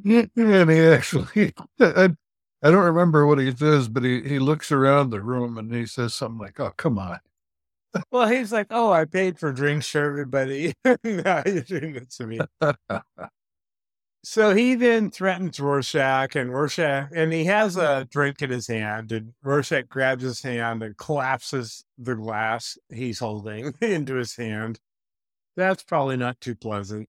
[0.01, 2.11] he actually, I,
[2.63, 5.87] I don't remember what he says, but he, he looks around the room and he
[5.87, 7.19] says something like, "Oh, come on."
[8.11, 10.75] Well, he's like, Oh, I paid for drinks for everybody.
[10.85, 12.41] now you're doing this to me.
[14.29, 19.13] So he then threatens Rorschach, and Rorschach, and he has a drink in his hand,
[19.13, 24.81] and Rorschach grabs his hand and collapses the glass he's holding into his hand.
[25.57, 27.09] That's probably not too pleasant.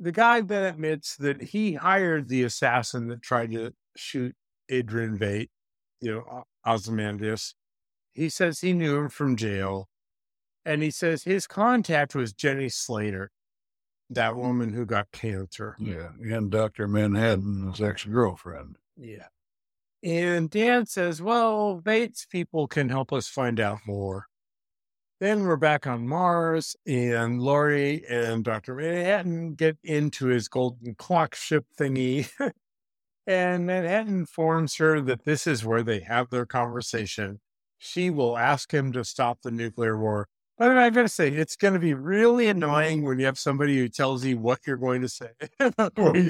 [0.00, 4.34] The guy then admits that he hired the assassin that tried to shoot
[4.68, 5.48] Adrian Veidt,
[6.00, 7.54] you know, Ozymandias.
[8.12, 9.88] He says he knew him from jail,
[10.64, 13.30] and he says his contact was Janey Slater,
[14.10, 15.76] that woman who got cancer.
[15.78, 18.76] Yeah, and Doctor Manhattan's ex girlfriend.
[18.96, 19.26] Yeah.
[20.02, 24.26] And Dan says, well, Veidt's people can help us find out more.
[25.24, 28.74] Then we're back on Mars, and Laurie and Dr.
[28.74, 32.28] Manhattan get into his golden clock ship thingy.
[33.26, 37.40] and Manhattan informs her that this is where they have their conversation.
[37.78, 40.28] She will ask him to stop the nuclear war.
[40.58, 43.78] But I've got to say, it's going to be really annoying when you have somebody
[43.78, 45.30] who tells you what you're going to say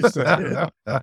[0.09, 0.69] say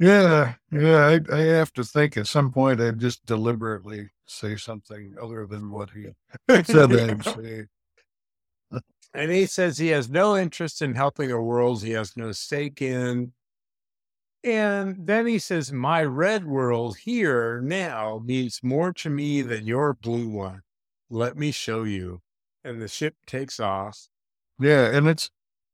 [0.00, 1.06] yeah, yeah.
[1.06, 5.70] I, I have to think at some point I'd just deliberately say something other than
[5.70, 6.06] what he
[6.64, 7.66] said I'd say.
[9.12, 12.80] And he says he has no interest in helping a world he has no stake
[12.80, 13.32] in.
[14.44, 19.94] And then he says, My red world here now means more to me than your
[19.94, 20.62] blue one.
[21.10, 22.22] Let me show you.
[22.64, 24.08] And the ship takes off.
[24.60, 25.30] Yeah, and it's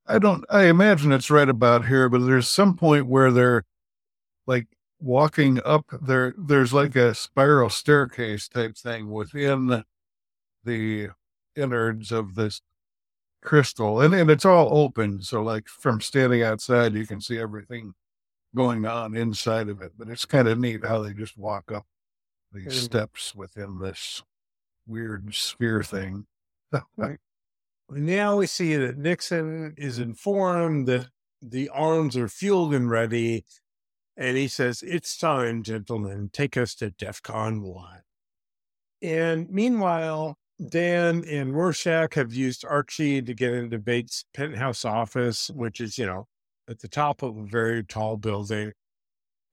[0.06, 3.64] I don't I imagine it's right about here, but there's some point where they're
[4.46, 4.66] like
[4.98, 9.84] walking up there there's like a spiral staircase type thing within
[10.64, 11.10] the,
[11.54, 12.60] innards of this
[13.42, 17.94] crystal and, and it's all open so like from standing outside you can see everything
[18.56, 19.92] going on inside of it.
[19.96, 21.86] But it's kind of neat how they just walk up
[22.52, 22.84] these Mm.
[22.84, 24.22] steps within this
[24.86, 26.26] weird sphere thing.
[27.88, 31.08] Now we see that Nixon is informed that
[31.40, 33.44] the arms are fueled and ready.
[34.16, 38.02] And he says, It's time, gentlemen, take us to DEFCON 1.
[39.02, 40.38] And meanwhile,
[40.70, 46.06] Dan and Rorschach have used Archie to get into Veidt's penthouse office, which is, you
[46.06, 46.26] know,
[46.68, 48.72] at the top of a very tall building.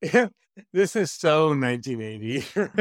[0.72, 2.44] this is so 1980.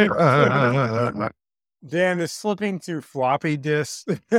[1.85, 4.05] Dan is slipping through floppy disks.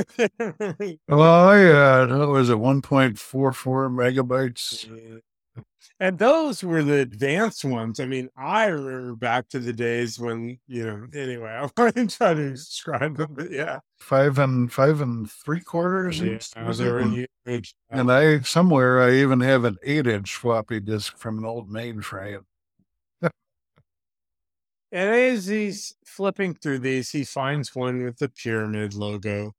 [1.07, 5.21] Oh yeah, that was at one point four four megabytes.
[5.99, 7.99] And those were the advanced ones.
[7.99, 12.37] I mean, I remember back to the days when, you know, anyway, I wasn't trying
[12.37, 13.79] to describe them, but yeah.
[13.99, 16.19] Five and five and three quarters.
[16.19, 17.25] yeah was were.
[17.89, 22.43] And I somewhere I even have an eight inch floppy disk from an old mainframe.
[24.91, 29.51] And as he's flipping through these, he finds one with the pyramid logo.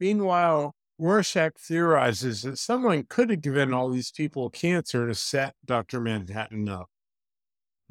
[0.00, 6.00] Meanwhile, Rorschach theorizes that someone could have given all these people cancer to set Dr.
[6.00, 6.88] Manhattan up.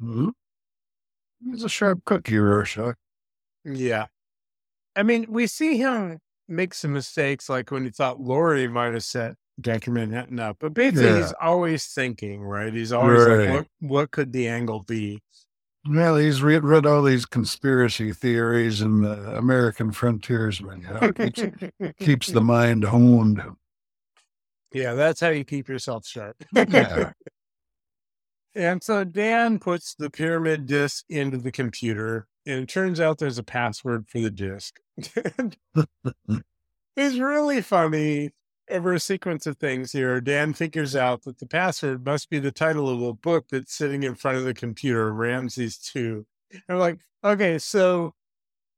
[0.02, 0.30] Mm-hmm.
[1.50, 2.96] He's a sharp cookie, Rorschach.
[3.64, 4.06] Yeah.
[4.96, 9.04] I mean, we see him make some mistakes, like when he thought Laurie might have
[9.04, 9.90] set Dr.
[9.90, 10.56] Manhattan up.
[10.60, 11.16] But basically, Yeah.
[11.18, 12.72] he's always thinking, right?
[12.72, 13.38] He's always Right.
[13.38, 15.20] like, what, what could the angle be?
[15.88, 20.82] Well, he's read, read all these conspiracy theories and the American frontiersman.
[20.82, 21.42] You know, keeps,
[21.98, 23.42] keeps the mind honed.
[24.72, 26.36] yeah, that's how you keep yourself sharp.
[26.54, 27.12] Yeah.
[28.56, 33.36] And so Dan puts the pyramid disk into the computer, and it turns out there's
[33.36, 34.80] a password for the disk.
[36.96, 38.30] it's really funny.
[38.68, 42.50] Over a sequence of things here, Dan figures out that the password must be the
[42.50, 46.26] title of a book that's sitting in front of the computer, Ramses 2.
[46.50, 48.14] And I'm like, okay, so,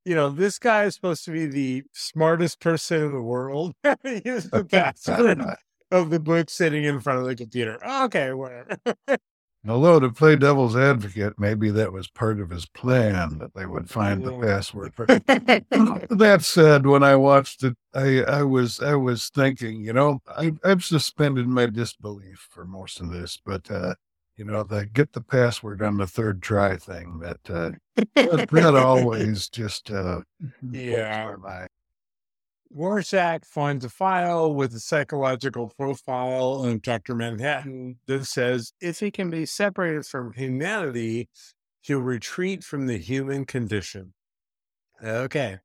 [0.05, 3.75] you know, this guy is supposed to be the smartest person in the world.
[4.05, 5.43] Here's the password
[5.91, 7.79] of the book sitting in front of the computer.
[8.05, 8.77] Okay, whatever.
[9.69, 13.91] Although to play devil's advocate, maybe that was part of his plan that they would
[13.91, 14.95] find the password.
[14.95, 15.07] For-
[16.17, 20.53] that said, when I watched it, I, I was I was thinking, you know, I,
[20.65, 23.95] I've suspended my disbelief for most of this, but uh,
[24.37, 27.73] you know, the get the password on the third try thing that uh,
[28.15, 30.21] that, always just uh,
[30.71, 31.68] Yeah.
[32.79, 37.17] Rorschach finds a file with a psychological profile of Dr.
[37.17, 38.13] Manhattan mm-hmm.
[38.13, 41.29] that says if he can be separated from humanity,
[41.83, 44.15] he'll retreat from the human condition.
[45.03, 45.59] Okay.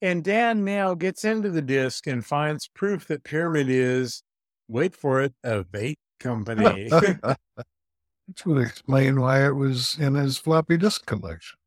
[0.00, 4.22] And Dan now gets into the disk and finds proof that Pyramid is,
[4.68, 6.88] wait for it, a Veidt company.
[8.28, 11.58] Which would explain why it was in his floppy disk collection.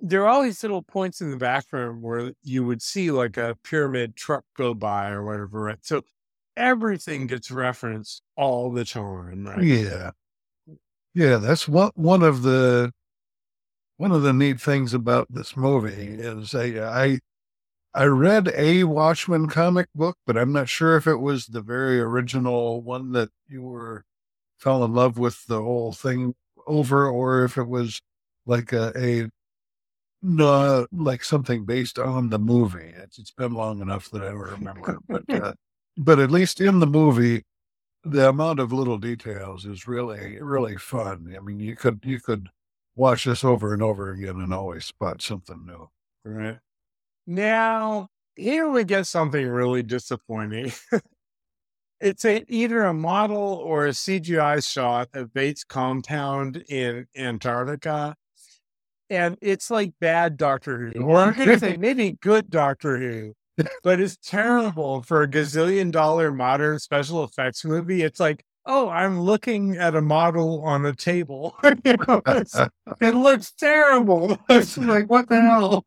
[0.00, 3.56] There are all these little points in the background where you would see like a
[3.64, 5.78] pyramid truck go by or whatever, right?
[5.82, 6.02] So
[6.56, 9.62] everything gets referenced all the time, right?
[9.62, 10.10] Yeah.
[11.14, 12.92] Yeah, that's one one of the
[13.96, 16.64] one of the neat things about this movie is I
[17.02, 17.20] I
[17.94, 22.00] I read a Watchmen comic book, but I'm not sure if it was the very
[22.00, 24.04] original one that you were
[24.58, 26.34] fell in love with the whole thing
[26.66, 28.00] over, or if it was
[28.46, 29.28] like a, a
[30.22, 32.92] no like something based on the movie.
[32.96, 35.52] It's, it's been long enough that I remember, but uh,
[35.96, 37.42] but at least in the movie,
[38.04, 41.34] the amount of little details is really really fun.
[41.36, 42.48] I mean, you could you could
[42.96, 45.88] watch this over and over again and always spot something new.
[46.24, 46.58] Right.
[47.26, 50.72] Now, here we get something really disappointing.
[52.00, 58.16] it's a, either a model or a CGI shot of Veidt's compound in Antarctica.
[59.10, 61.02] And it's like bad Doctor Who.
[61.02, 63.34] Or I'm going to say maybe good Doctor Who,
[63.82, 68.02] but it's terrible for a gazillion dollar modern special effects movie.
[68.02, 71.56] It's like, oh, I'm looking at a model on a table.
[71.84, 72.22] You know,
[73.00, 74.38] it looks terrible.
[74.48, 75.84] It's like, what the hell?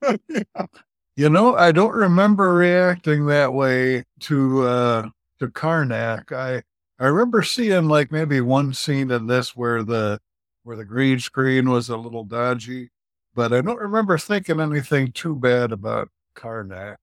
[1.15, 5.09] You know, I don't remember reacting that way to uh
[5.39, 6.31] to Karnak.
[6.31, 6.63] I
[6.99, 10.19] I remember seeing like maybe one scene in this where the
[10.63, 12.89] where the green screen was a little dodgy,
[13.35, 16.97] but I don't remember thinking anything too bad about Karnak.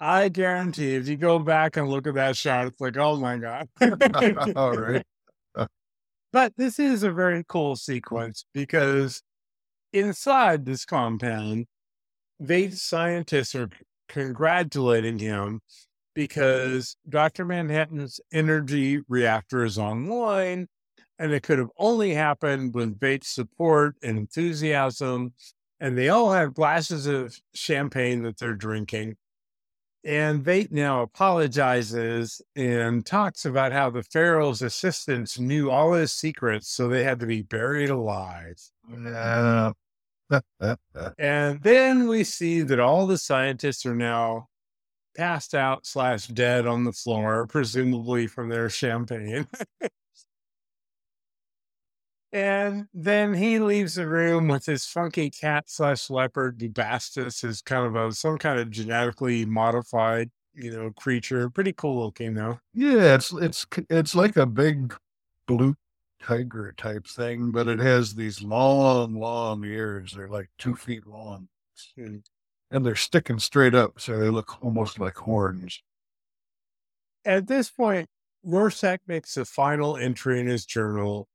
[0.00, 3.38] I guarantee if you go back and look at that shot, it's like, oh my
[3.38, 3.68] God.
[4.56, 5.04] All right.
[5.54, 5.66] Uh.
[6.32, 9.22] But this is a very cool sequence because
[9.92, 11.66] inside this compound,
[12.42, 13.70] Veidt's scientists are
[14.08, 15.60] congratulating him
[16.14, 17.44] because Dr.
[17.44, 20.68] Manhattan's energy reactor is online
[21.18, 25.32] And it could have only happened with Veidt's support and enthusiasm.
[25.84, 29.16] And they all have glasses of champagne that they're drinking.
[30.02, 36.70] And Veidt now apologizes and talks about how the Pharaoh's assistants knew all his secrets,
[36.70, 38.56] so they had to be buried alive.
[41.18, 44.48] And then we see that all the scientists are now
[45.14, 49.46] passed out slash dead on the floor, presumably from their champagne.
[52.34, 57.86] and then he leaves the room with his funky cat slash leopard, Bubastis, is kind
[57.86, 61.48] of a some kind of genetically modified, you know, creature.
[61.48, 62.58] Pretty cool looking though.
[62.74, 64.96] Yeah, it's it's it's like a big
[65.46, 65.76] blue
[66.20, 70.14] tiger type thing, but it has these long, long ears.
[70.16, 71.46] They're like two feet long.
[71.96, 72.16] Hmm.
[72.72, 75.80] And they're sticking straight up, so they look almost like horns.
[77.24, 78.08] At this point,
[78.42, 81.28] Rorschach makes a final entry in his journal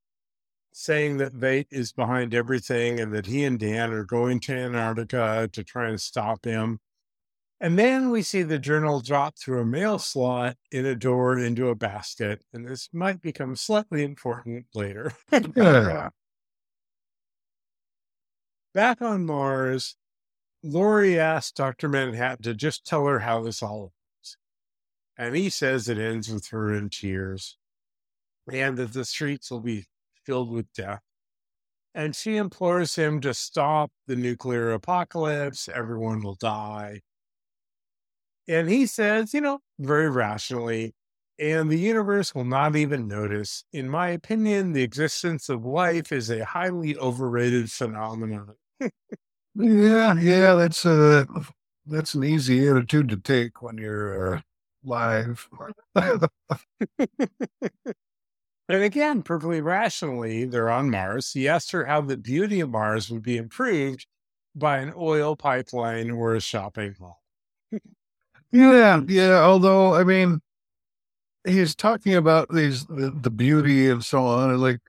[0.71, 5.49] saying that Veidt is behind everything and that he and Dan are going to Antarctica
[5.51, 6.79] to try and stop him.
[7.61, 11.67] And then we see the journal drop through a mail slot in a door into
[11.67, 12.41] a basket.
[12.53, 15.11] And this might become slightly important later.
[15.55, 16.09] Yeah.
[18.73, 19.95] Back on Mars,
[20.63, 21.89] Laurie asks Dr.
[21.89, 24.37] Manhattan to just tell her how this all ends.
[25.17, 27.57] And he says it ends with her in tears
[28.51, 29.85] and that the streets will be
[30.25, 31.01] filled with death.
[31.95, 35.67] And she implores him to stop the nuclear apocalypse.
[35.67, 37.01] Everyone will die.
[38.47, 40.93] And he says, you know, very rationally,
[41.37, 43.63] and the universe will not even notice.
[43.71, 48.55] In my opinion, the existence of life is a highly overrated phenomenon.
[49.55, 51.27] Yeah, yeah, that's a
[51.85, 54.41] that's an easy attitude to take when you're uh,
[54.83, 55.49] live.
[58.69, 61.33] And again, perfectly rationally, they're on Mars.
[61.33, 64.05] He asked her how the beauty of Mars would be improved
[64.55, 67.19] by an oil pipeline or a shopping mall.
[68.51, 69.41] yeah, yeah.
[69.41, 70.41] Although, I mean,
[71.47, 74.81] he's talking about these the, the beauty and so on, and like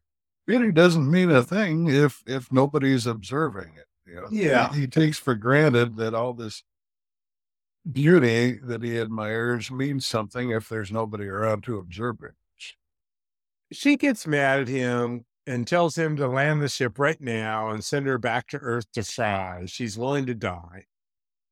[0.47, 3.87] beauty doesn't mean a thing if if nobody's observing it.
[4.07, 4.29] You know?
[4.31, 4.75] Yeah.
[4.75, 6.65] he takes for granted that all this
[7.91, 12.35] beauty that he admires means something if there's nobody around to observe it.
[13.73, 17.85] She gets mad at him and tells him to land the ship right now and
[17.85, 19.65] send her back to Earth to fry.
[19.67, 20.87] She's willing to die.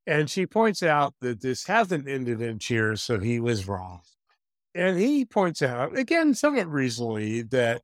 [0.06, 4.00] And she points out that this hasn't ended in tears, so he was wrong.
[4.74, 7.82] And he points out, again, somewhat reasonably, that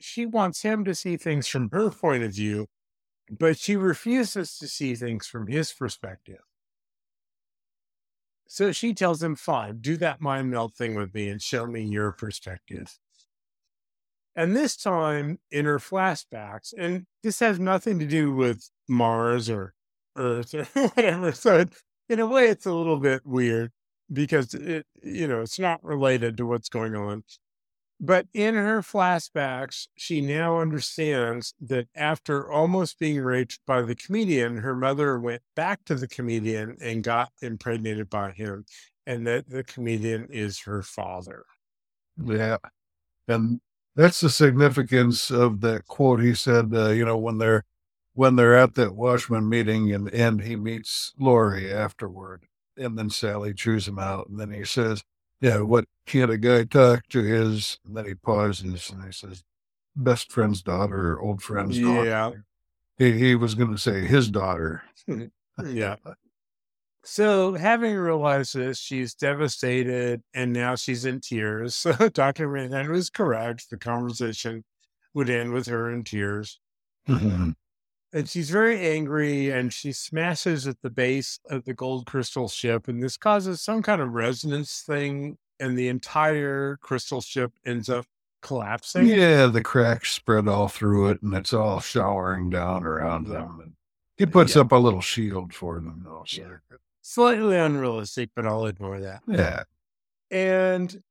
[0.00, 2.66] she wants him to see things from her point of view,
[3.30, 6.40] but she refuses to see things from his perspective.
[8.46, 11.82] So she tells him, fine, do that mind melt thing with me and show me
[11.82, 12.98] your perspective.
[14.36, 19.74] And this time in her flashbacks, and this has nothing to do with Mars or
[20.16, 20.64] Earth or
[20.94, 21.32] whatever.
[21.32, 21.64] So
[22.08, 23.70] in a way, it's a little bit weird
[24.12, 27.22] because it, you know, it's not related to what's going on.
[28.00, 34.58] But in her flashbacks, she now understands that after almost being raped by the comedian,
[34.58, 38.66] her mother went back to the comedian and got impregnated by him,
[39.06, 41.44] and that the comedian is her father.
[42.22, 42.58] Yeah,
[43.28, 43.60] and
[43.96, 46.20] that's the significance of that quote.
[46.20, 47.64] He said, uh, you know, when they're
[48.14, 52.44] when they're at that Watchman meeting, and and he meets Laurie afterward,
[52.76, 55.04] and then Sally chews him out, and then he says,
[55.40, 59.44] "Yeah, what can't a guy talk to his?" And then he pauses and he says,
[59.96, 62.32] "Best friend's daughter, or old friend's daughter." Yeah.
[62.98, 64.82] He he was going to say his daughter.
[65.64, 65.96] Yeah.
[67.06, 71.74] So, having realized this, she's devastated and now she's in tears.
[71.98, 72.48] So, Dr.
[72.48, 73.68] Manhattan was correct.
[73.70, 74.64] The conversation
[75.12, 76.58] would end with her in tears.
[77.08, 77.54] Mhm.
[78.12, 82.88] And she's very angry and she smashes at the base of the gold crystal ship.
[82.88, 85.36] And this causes some kind of resonance thing.
[85.60, 88.06] And the entire crystal ship ends up
[88.42, 89.06] collapsing.
[89.06, 93.60] Yeah, the cracks spread all through it, and it's all showering down around them.
[93.62, 93.72] And
[94.16, 94.62] he puts Yeah.
[94.62, 96.24] up a little shield for them, though.
[96.26, 96.76] So Yeah.
[97.06, 99.20] Slightly unrealistic, but I'll ignore that.
[99.28, 99.64] yeah,
[100.30, 101.02] And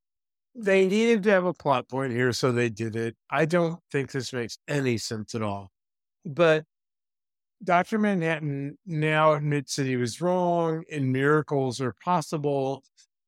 [0.56, 3.16] they needed to have a plot point here, so they did it.
[3.30, 5.70] I don't think this makes any sense at all.
[6.26, 6.66] But
[7.64, 8.00] Dr.
[8.00, 12.84] Manhattan now admits that he was wrong and miracles are possible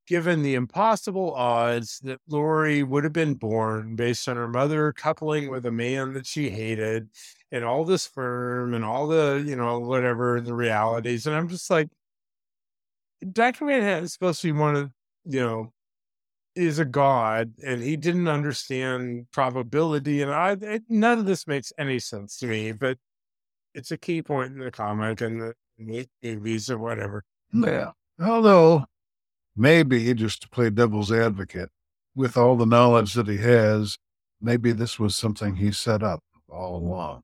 [0.07, 5.51] given the impossible odds that Laurie would have been born based on her mother coupling
[5.51, 7.09] with a man that she hated
[7.51, 11.27] and all this firm and all the, you know, whatever the realities.
[11.27, 11.89] And I'm just like,
[13.31, 13.65] Dr.
[13.65, 14.91] Manhattan is supposed to be one of,
[15.25, 15.73] you know,
[16.55, 20.21] is a god and he didn't understand probability.
[20.21, 22.97] And I, it, none of this makes any sense to me, but
[23.73, 27.23] it's a key point in the comic and the, the movies or whatever.
[27.51, 27.91] Yeah.
[28.21, 28.85] Although
[29.55, 31.69] maybe just to play devil's advocate,
[32.15, 33.97] with all the knowledge that he has,
[34.41, 37.21] maybe this was something he set up all along.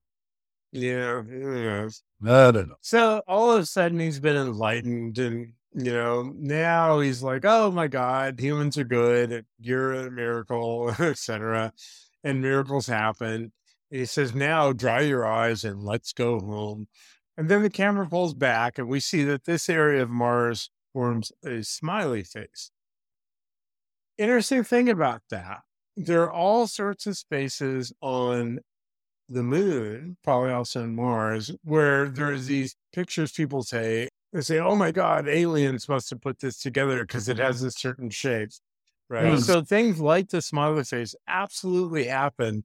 [0.74, 2.04] Yeah, yes.
[2.24, 2.76] I don't know.
[2.82, 7.72] So all of a sudden he's been enlightened and you know, now he's like, oh
[7.72, 11.74] my God, humans are good, you're a miracle, etc.
[12.24, 13.52] And miracles happen.
[13.90, 16.88] And he says, now dry your eyes and let's go home.
[17.38, 21.32] And then the camera pulls back and we see that this area of Mars forms
[21.46, 22.72] a smiley face.
[24.18, 25.62] Interesting thing about that,
[25.96, 28.60] there are all sorts of spaces on
[29.30, 34.76] the moon, probably also on Mars, where there's these pictures people take they say, "Oh
[34.76, 38.52] my God, aliens must have put this together because it has a certain shape."
[39.10, 39.26] Right.
[39.26, 39.42] Mm.
[39.42, 42.64] So things like the smiley face absolutely happen,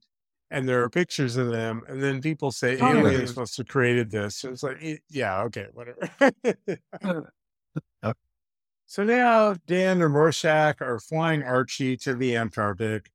[0.49, 1.81] and there are pictures of them.
[1.89, 2.99] And then people say Oh, yeah.
[3.01, 4.37] aliens must have created this.
[4.37, 4.77] So it's like,
[5.09, 6.09] yeah, okay, whatever.
[6.21, 6.55] Okay.
[8.85, 13.11] so now Dan and Rorschach are flying Archie to the Antarctic,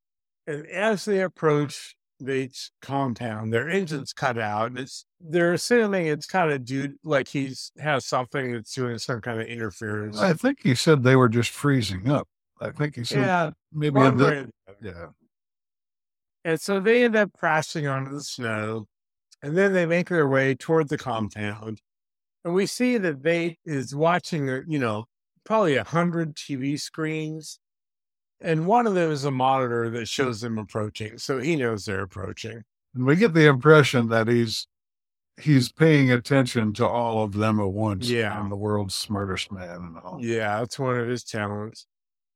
[0.47, 4.79] and as they approach Veidt's compound, their engines cut out.
[4.79, 9.41] It's they're assuming it's kind of due like he's has something that's doing some kind
[9.41, 10.18] of interference.
[10.18, 12.29] I think he said they were just freezing up.
[12.61, 14.51] I think he said yeah, maybe the- way or the other.
[14.81, 15.07] yeah.
[16.45, 18.87] And so they end up crashing onto the snow,
[19.43, 21.81] and then they make their way toward the compound.
[22.45, 25.05] And we see that Veidt is watching, you know,
[25.45, 27.61] probably a hundred TV screens,
[28.43, 32.03] and one of them is a monitor that shows them approaching, so he knows they're
[32.03, 32.62] approaching.
[32.95, 34.66] And we get the impression that he's
[35.40, 38.09] he's paying attention to all of them at once.
[38.09, 38.38] Yeah.
[38.38, 40.18] I'm the world's smartest man and all.
[40.20, 41.86] Yeah, that's one of his talents,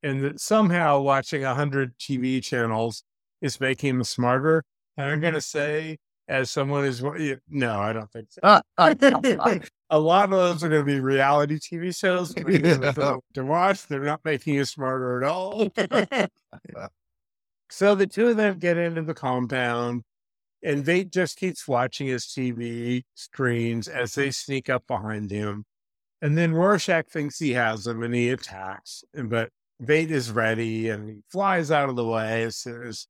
[0.02, 3.04] and that somehow watching a hundred TV channels
[3.42, 4.64] is making him smarter.
[4.96, 5.98] And I'm gonna say,
[6.28, 7.02] as someone who's
[7.48, 8.40] no, I don't think so.
[8.44, 8.94] Ah, ah,
[9.90, 12.34] a lot of those are going to be reality TV shows
[13.34, 13.86] to, watch.
[13.86, 15.70] They're not making you smarter at all.
[17.70, 20.02] so the two of them get into the compound,
[20.62, 25.64] and Veidt just keeps watching his TV screens as they sneak up behind him.
[26.20, 29.04] And then Rorschach thinks he has him, and he attacks.
[29.14, 29.50] But
[29.80, 33.06] Veidt is ready, and he flies out of the way as soon as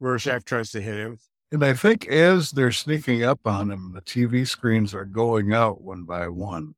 [0.00, 1.18] Rorschach tries to hit him.
[1.52, 5.80] And I think as they're sneaking up on him, the TV screens are going out
[5.80, 6.74] one by one.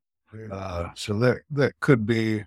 [0.51, 2.45] Uh, so that that could be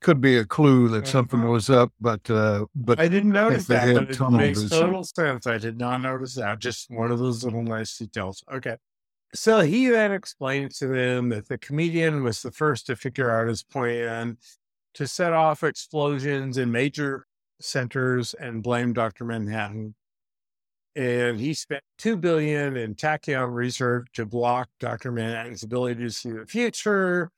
[0.00, 3.94] could be a clue that something was up, but uh, but I didn't notice that,
[3.94, 4.86] but it makes vision.
[4.86, 5.46] total sense.
[5.46, 6.58] I did not notice that.
[6.58, 8.42] Just one of those little nice details.
[8.52, 8.76] Okay.
[9.34, 13.48] So he then explains to them that the comedian was the first to figure out
[13.48, 14.38] his plan
[14.94, 17.26] to set off explosions in major
[17.60, 19.24] centers and blame Dr.
[19.24, 19.94] Manhattan.
[20.96, 25.12] And he spent two billion in tachyon research to block Dr.
[25.12, 27.30] Manhattan's ability to see the future.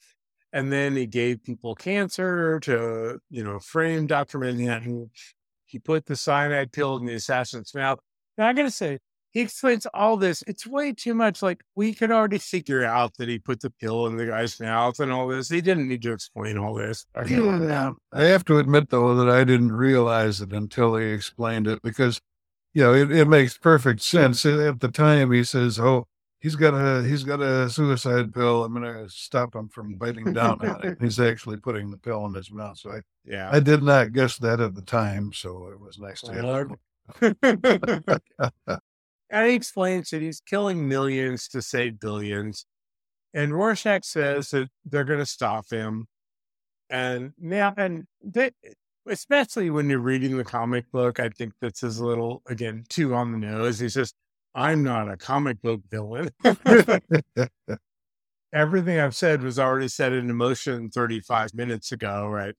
[0.53, 4.39] And then he gave people cancer to, you know, frame Dr.
[4.39, 5.11] Manhattan.
[5.67, 7.99] He put the cyanide pill in the assassin's mouth.
[8.39, 9.01] Now I gotta say,
[9.33, 10.43] he explains all this.
[10.47, 11.43] It's way too much.
[11.43, 15.01] Like we could already figure out that he put the pill in the guy's mouth
[15.01, 15.51] and all this.
[15.51, 17.05] He didn't need to explain all this.
[17.17, 22.21] I have to admit though that I didn't realize it until he explained it because
[22.79, 24.47] you know it, it makes perfect sense.
[24.47, 26.07] At the time he says, Oh,
[26.39, 28.63] he's got a he's got a suicide pill.
[28.63, 30.99] I'm gonna stop him from biting down on it.
[31.01, 32.79] He's actually putting the pill in his mouth.
[32.79, 33.51] So I, Yeah.
[33.53, 36.71] I did not guess that at the time, so it was nice to have
[39.31, 42.65] and he explains that he's killing millions to save billions.
[43.35, 46.07] And Rorschach says that they're going to stop him.
[46.91, 48.51] And now, and they,
[49.09, 53.15] especially when you're reading the comic book, I think this is a little, again, too
[53.15, 53.79] on the nose.
[53.79, 54.13] He says,
[54.55, 56.31] I'm not a comic book villain.
[58.53, 62.55] Everything I've said was already said in motion 35 minutes ago, right?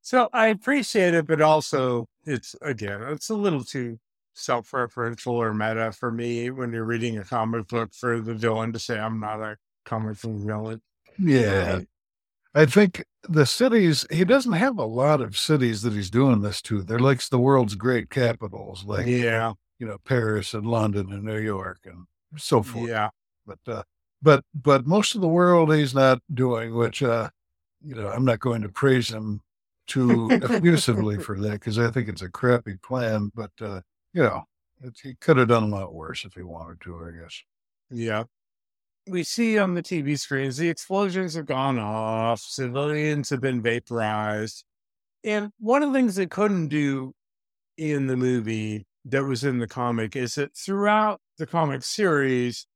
[0.00, 3.98] So I appreciate it, but also it's, again, it's a little too
[4.34, 8.78] self-referential or meta for me when you're reading a comic book for the villain to
[8.78, 10.82] say I'm not a comic book villain.
[11.18, 11.80] Yeah.
[12.54, 16.62] I think the cities, he doesn't have a lot of cities that he's doing this
[16.62, 16.82] to.
[16.82, 21.38] They're like the world's great capitals, like, Yeah, you know, Paris and London and New
[21.38, 22.88] York and so forth.
[22.88, 23.10] yeah,
[23.46, 23.82] But, uh,
[24.22, 27.30] but, but most of the world he's not doing, which, uh,
[27.82, 29.40] you know, I'm not going to praise him
[29.86, 33.30] too effusively for that because I think it's a crappy plan.
[33.34, 33.80] But, uh,
[34.12, 34.44] you know,
[34.82, 37.42] it, he could have done a lot worse if he wanted to, I guess.
[37.90, 38.24] yeah.
[39.06, 44.64] We see on the TV screens the explosions have gone off, civilians have been vaporized,
[45.24, 47.14] And one of the things they couldn't do
[47.78, 52.66] in the movie that was in the comic is that throughout the comic series,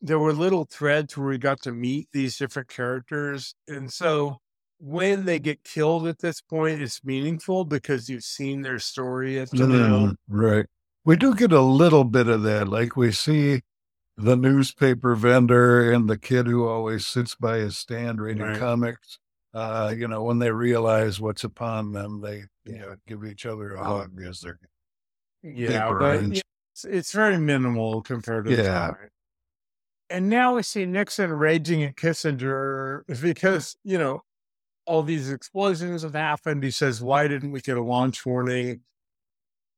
[0.00, 3.54] there were little threads where we got to meet these different characters.
[3.68, 4.38] And so
[4.78, 9.50] when they get killed at this point, it's meaningful because you've seen their story at
[9.50, 10.66] the Mm, right.
[11.04, 12.68] We do get a little bit of that.
[12.68, 13.62] Like we see
[14.20, 18.58] the newspaper vendor and the kid who always sits by his stand reading Right.
[18.58, 19.18] comics.
[19.52, 23.74] Uh, you know, when they realize what's upon them, they you know, give each other
[23.74, 24.58] a hug as they're
[25.42, 26.40] Yeah, but yeah,
[26.72, 28.92] it's, it's very minimal compared to Yeah.
[30.08, 34.22] And now we see Nixon raging at Kissinger because, you know,
[34.84, 36.64] all these explosions have happened.
[36.64, 38.82] He says, Why didn't we get a launch warning?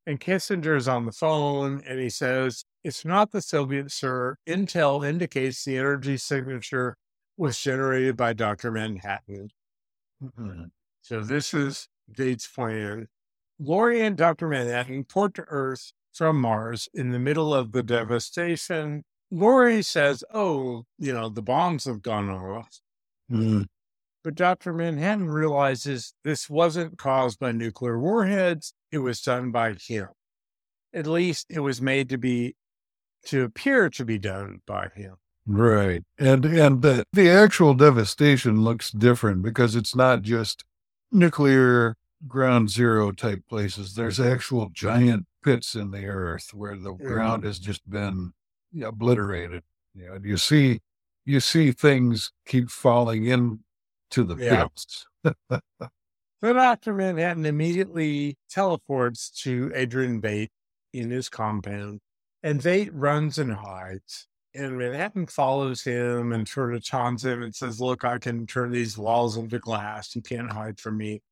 [0.07, 4.37] And Kissinger is on the phone and he says, It's not the Soviets, sir.
[4.47, 6.97] Intel indicates the energy signature
[7.37, 8.71] was generated by Dr.
[8.71, 9.51] Manhattan.
[10.23, 10.71] Mhm.
[11.03, 13.09] So this is Veidt's plan.
[13.59, 14.49] Laurie and Dr.
[14.49, 19.05] Manhattan port to Earth from Mars in the middle of the devastation.
[19.31, 22.81] Laurie says, Oh, you know, the bombs have gone off.
[23.31, 23.67] Mm,
[24.25, 24.73] But Dr.
[24.73, 28.75] Manhattan realizes this wasn't caused by nuclear warheads.
[28.93, 30.09] It was done by him.
[30.93, 32.57] At least it was made to be,
[33.27, 35.17] to appear to be done by him.
[35.47, 36.05] Right.
[36.19, 40.65] And and the, the actual devastation looks different because it's not just
[41.11, 41.97] nuclear
[42.29, 43.95] ground zero type places.
[43.95, 47.07] There's actual giant pits in the earth where the mm-hmm.
[47.07, 48.33] ground has just been
[48.85, 49.63] obliterated.
[49.95, 50.81] You know, you see
[51.25, 53.61] you see things keep falling in
[54.11, 54.67] to the Yeah.
[54.67, 55.07] pits.
[56.43, 56.93] So Dr.
[56.93, 60.49] Manhattan immediately teleports to Adrian Veidt
[60.93, 62.01] in his compound,
[62.43, 64.27] and Veidt runs and hides.
[64.55, 68.71] And Manhattan follows him and sort of taunts him and says, Look, I can turn
[68.71, 70.15] these walls into glass.
[70.15, 71.23] You can't hide from me.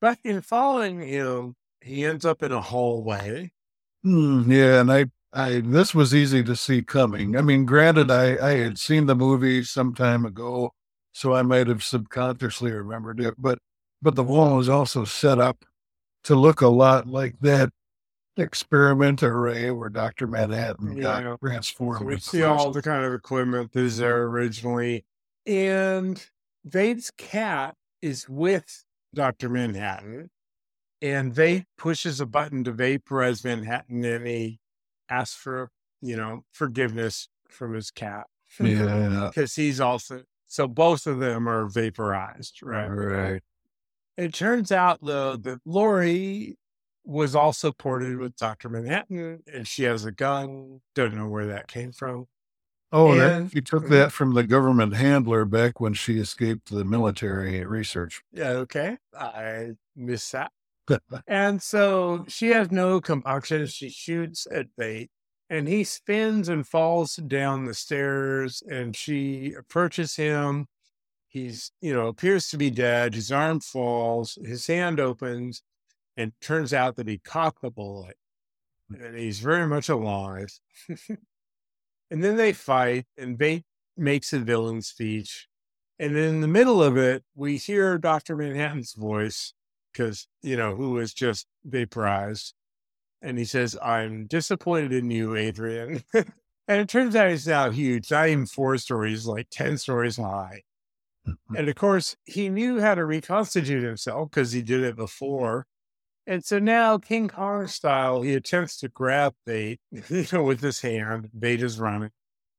[0.00, 3.52] But in following him, he ends up in a hallway.
[4.02, 7.36] Hmm, yeah, and I, I this was easy to see coming.
[7.36, 10.72] I mean, granted, I, I had seen the movie some time ago,
[11.12, 13.34] so I might have subconsciously remembered it.
[13.38, 13.58] But
[14.00, 15.64] but the wall was also set up
[16.24, 17.70] to look a lot like that
[18.36, 21.22] experiment array where Doctor Manhattan Yeah.
[21.22, 21.98] got transformed.
[22.00, 25.04] So we see all the kind of equipment that is there originally.
[25.46, 26.24] And
[26.66, 29.48] Veidt's cat is with Dr.
[29.48, 30.30] Manhattan.
[31.00, 34.60] And Veidt pushes a button to vaporize Manhattan and he
[35.08, 35.70] asks for,
[36.00, 38.28] you know, forgiveness from his cat.
[38.60, 42.86] yeah, Because he's also, so both of them are vaporized, right?
[42.86, 43.42] right.
[44.16, 46.56] It turns out, though, that Laurie
[47.04, 48.68] was also ported with Dr.
[48.68, 50.80] Manhattan and she has a gun.
[50.94, 52.26] Don't know where that came from.
[52.92, 56.70] Oh, And- that, you took uh that from the government handler back when she escaped
[56.70, 58.22] the military research.
[58.32, 58.98] Yeah, okay.
[59.18, 60.50] I missed that.
[61.26, 63.66] And so she has no compunction.
[63.66, 65.08] She shoots at Veidt,
[65.48, 70.66] and he spins and falls down the stairs and she approaches him.
[71.28, 73.14] He's, you know, appears to be dead.
[73.14, 75.62] His arm falls, his hand opens,
[76.16, 78.16] and turns out that he caught the bullet
[79.00, 80.58] and he's very much alive.
[82.10, 83.64] and then they fight and Veidt
[83.96, 85.48] makes a villain speech.
[85.98, 88.36] And in the middle of it, we hear Dr.
[88.36, 89.54] Manhattan's voice
[89.92, 92.54] because, you know, who was just vaporized.
[93.20, 96.02] And he says, I'm disappointed in you, Adrian.
[96.14, 96.26] and
[96.68, 100.62] it turns out he's now huge, not even four stories, like 10 stories high.
[101.24, 101.54] Mm-hmm.
[101.54, 105.68] and of course, he knew how to reconstitute himself because he did it before.
[106.26, 110.80] And so now, King Kong style, he attempts to grab Veidt, you know, with his
[110.80, 111.28] hand.
[111.36, 112.10] Veidt is running.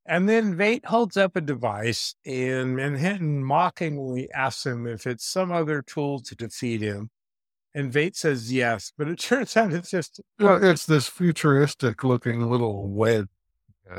[0.05, 5.51] And then Veidt holds up a device, and Manhattan mockingly asks him if it's some
[5.51, 7.09] other tool to defeat him.
[7.73, 12.41] And Veidt says yes, but it turns out it's just Well, it's this futuristic looking
[12.49, 12.93] little.
[13.01, 13.23] Uh,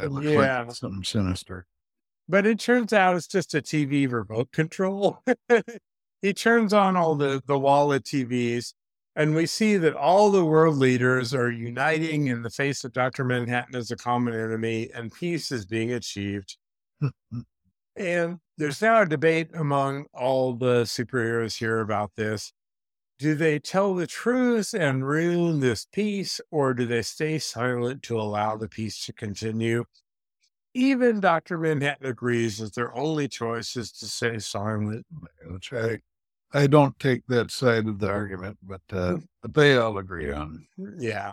[0.03, 0.63] it looks Yeah.
[0.63, 1.67] like something sinister.
[2.29, 5.23] But it turns out it's just a TV remote control.
[6.23, 8.73] he turns on all the, the wall of TVs,
[9.17, 13.25] and we see that all the world leaders are uniting in the face of Dr.
[13.25, 16.57] Manhattan as a common enemy, and peace is being achieved.
[17.97, 22.53] And there's now a debate among all the superheroes here about this.
[23.21, 28.19] Do they tell the truth and ruin this peace, or do they stay silent to
[28.19, 29.85] allow the peace to continue?
[30.75, 31.57] Even Dr.
[31.57, 35.07] Manhattan agrees that their only choice is to stay silent.
[35.47, 36.01] Which I,
[36.55, 40.67] I don't take that side of the argument, but uh, but they all agree on.
[40.99, 41.33] Yeah.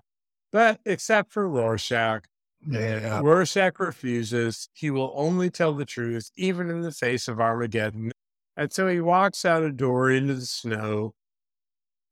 [0.51, 2.25] But except for Rorschach,
[2.67, 4.67] Yeah, Rorschach refuses.
[4.73, 8.11] He will only tell the truth, even in the face of Armageddon.
[8.57, 11.13] And so he walks out a door into the snow.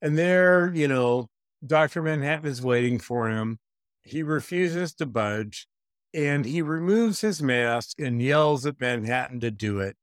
[0.02, 1.28] And there, you know,
[1.66, 2.02] Dr.
[2.02, 3.60] Manhattan is waiting for him.
[4.02, 5.68] He refuses to budge
[6.14, 9.98] and he removes his mask and yells at Manhattan to do it.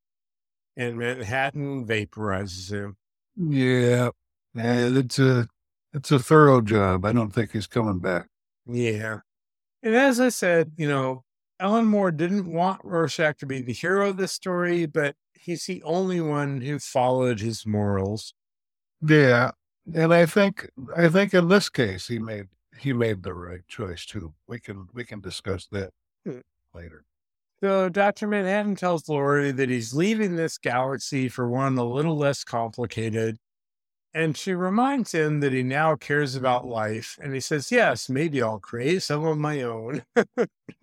[0.77, 2.97] And Manhattan vaporizes him.
[3.37, 4.11] Yeah.
[4.55, 5.49] It's a
[5.93, 7.05] it's a thorough job.
[7.05, 8.29] I don't think he's coming back.
[8.66, 9.20] Yeah.
[9.83, 11.22] And as I said, you know,
[11.61, 15.83] Alan Moore didn't want Rorschach to be the hero of this story, but he's the
[15.85, 18.35] only one who followed his morals.
[19.01, 19.53] Yeah.
[19.95, 22.49] And I think I think in this case he made
[22.79, 24.35] he made the right choice too.
[24.47, 25.91] We can we can discuss that
[26.24, 26.41] Hmm.
[26.74, 27.05] later.
[27.63, 28.27] So Dr.
[28.27, 33.39] Manhattan tells Laurie that he's leaving this galaxy for one a little less complicated.
[34.13, 37.19] And she reminds him that he now cares about life.
[37.21, 40.05] And he says, Yes, maybe I'll create some of my own.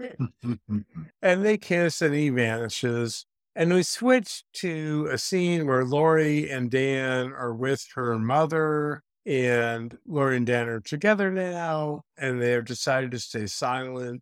[1.21, 3.26] and they kiss and he vanishes.
[3.55, 9.95] And we switch to a scene where Laurie and Dan are with her mother, and
[10.07, 14.21] Laurie and Dan are together now, and they have decided to stay silent.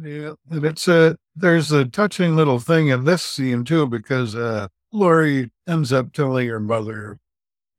[0.00, 4.68] Yeah, and it's a there's a touching little thing in this scene too because uh
[4.92, 7.18] Laurie ends up telling her mother,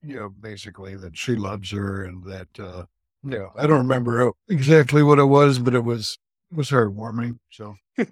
[0.04, 2.86] you know, basically that she loves her and that uh
[3.24, 6.18] you know, I don't remember exactly what it was, but it was
[6.52, 7.40] it was heartwarming.
[7.52, 7.76] So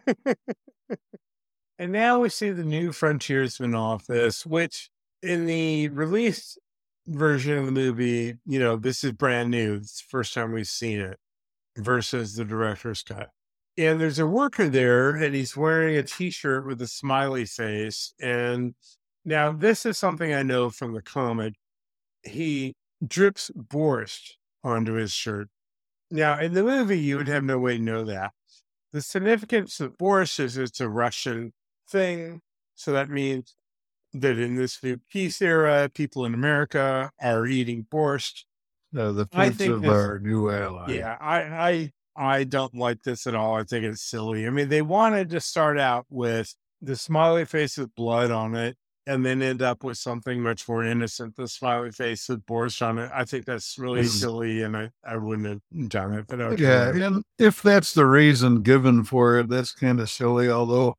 [1.80, 4.89] And now we see the new Frontiersman office, which
[5.22, 6.58] in the release
[7.08, 9.76] version of the movie, you know, this is brand new.
[9.76, 11.18] It's the first time we've seen it
[11.78, 13.32] versus the director's cut.
[13.78, 18.13] And there's a worker there, and he's wearing a t shirt with a smiley face.
[18.21, 18.76] And
[19.26, 21.55] now, this is something I know from the comic.
[22.24, 25.49] He drips borscht onto his shirt.
[26.11, 28.32] Now, in the movie, you would have no way to know that.
[28.93, 31.53] The significance of borscht is it's a Russian
[31.89, 32.41] thing.
[32.76, 33.55] So that means
[34.13, 38.45] that in this new peace era, people in America are eating borscht.
[38.95, 40.93] uh, the foods of this- our new ally.
[40.93, 43.55] Yeah, I, I, I don't like this at all.
[43.55, 44.45] I think it's silly.
[44.45, 48.78] I mean, they wanted to start out with the smiley face with blood on it,
[49.07, 52.99] and then end up with something much more innocent, the smiley face with borscht on
[52.99, 53.11] it.
[53.14, 54.07] I think that's really Mhm.
[54.07, 56.28] silly, and I, I wouldn't have done it.
[56.28, 56.61] But okay.
[56.61, 60.49] Yeah, and if that's the reason given for it, that's kind of silly.
[60.49, 60.95] Although,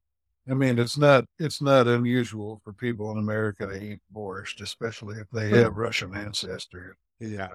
[0.48, 5.18] I mean, it's not it's not unusual for people in America to eat borscht, especially
[5.20, 6.92] if they have Russian ancestry.
[7.20, 7.48] Yeah.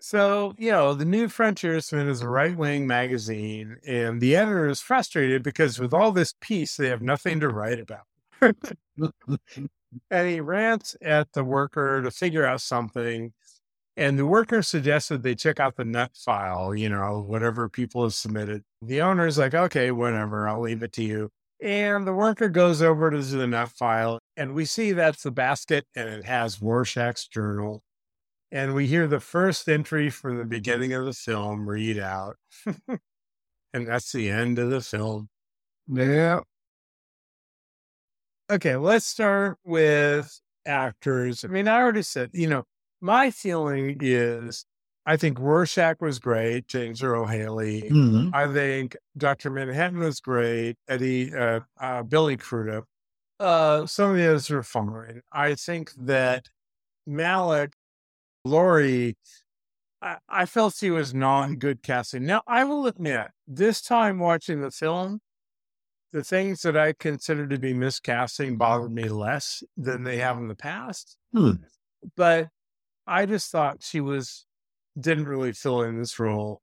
[0.00, 4.80] So, you know, the new Frontiersman is a right wing magazine, and the editor is
[4.80, 8.04] frustrated because with all this peace, they have nothing to write about.
[10.10, 13.32] And he rants at the worker to figure out something.
[13.96, 18.14] And the worker suggested they check out the nut file, you know, whatever people have
[18.14, 18.64] submitted.
[18.82, 21.30] The owner's like, okay, whatever, I'll leave it to you.
[21.62, 25.86] And the worker goes over to the nut file, and we see that's the basket,
[25.96, 27.82] and it has Rorschach's journal.
[28.52, 32.36] And we hear the first entry from the beginning of the film read out.
[33.72, 35.28] and that's the end of the film.
[35.88, 36.40] yeah,
[38.50, 41.44] Okay, let's start with actors.
[41.44, 42.64] I mean, I already said, you know,
[43.00, 44.64] my feeling is
[45.04, 47.82] I think Rorschach was great, James Earl Haley.
[47.90, 48.34] Mhm.
[48.34, 49.50] I think Dr.
[49.50, 52.84] Manhattan was great, Eddie, uh, uh, Billy Crudup.
[53.38, 55.22] Uh, some of the others are fine.
[55.32, 56.48] I think that
[57.06, 57.74] Malik,
[58.46, 59.16] Laurie,
[60.00, 62.24] I, I felt she was not good casting.
[62.24, 65.20] Now, I will admit, this time watching the film,
[66.12, 70.48] the things that I consider to be miscasting bothered me less than they have in
[70.48, 71.16] the past.
[71.32, 71.52] Hmm.
[72.16, 72.48] But
[73.06, 74.46] I just thought she was
[74.98, 76.62] didn't really fill in this role.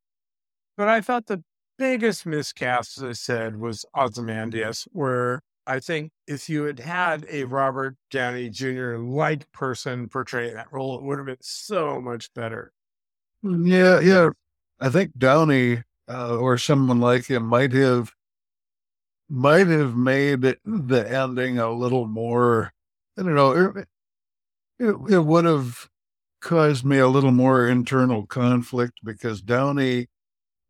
[0.75, 1.43] But I thought the
[1.77, 7.45] biggest miscast, as I said, was Ozymandias, where I think if you had had a
[7.45, 8.97] Robert Downey Jr.
[8.97, 12.73] like person portraying that role, it would have been so much better.
[13.43, 14.29] yeah, yeah.
[14.79, 18.11] I think Downey uh, or someone like him might have
[19.29, 22.71] might have made it, the ending a little more.
[23.17, 23.51] I don't know.
[23.77, 23.87] It,
[24.79, 25.87] it, it would have
[26.41, 30.07] caused me a little more internal conflict because Downey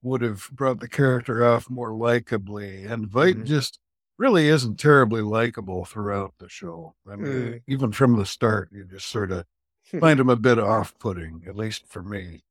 [0.04, 3.46] would have brought the character off more likably, and Veidt Mhm.
[3.46, 3.80] just
[4.18, 6.96] really isn't terribly likable throughout the show.
[7.10, 7.62] I mean, Mm.
[7.68, 9.46] even from the start, you just sort of
[10.00, 12.44] find him a bit off-putting, at least for me.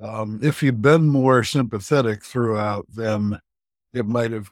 [0.00, 3.40] Um, if he'd been more sympathetic throughout, then
[3.92, 4.50] it might have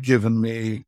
[0.00, 0.84] given me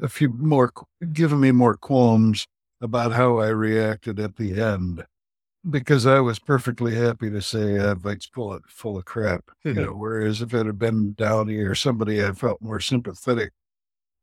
[0.00, 0.72] a few more,
[1.12, 2.46] given me more qualms
[2.80, 5.04] about how I reacted at the end,
[5.68, 9.50] because I was perfectly happy to say uh, Veidt's full of, full of crap.
[9.64, 13.52] You know, whereas if it had been Downey or somebody I felt more sympathetic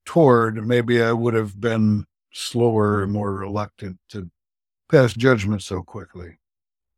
[0.05, 4.29] toward, maybe I would have been slower and more reluctant to
[4.89, 6.37] pass judgment so quickly.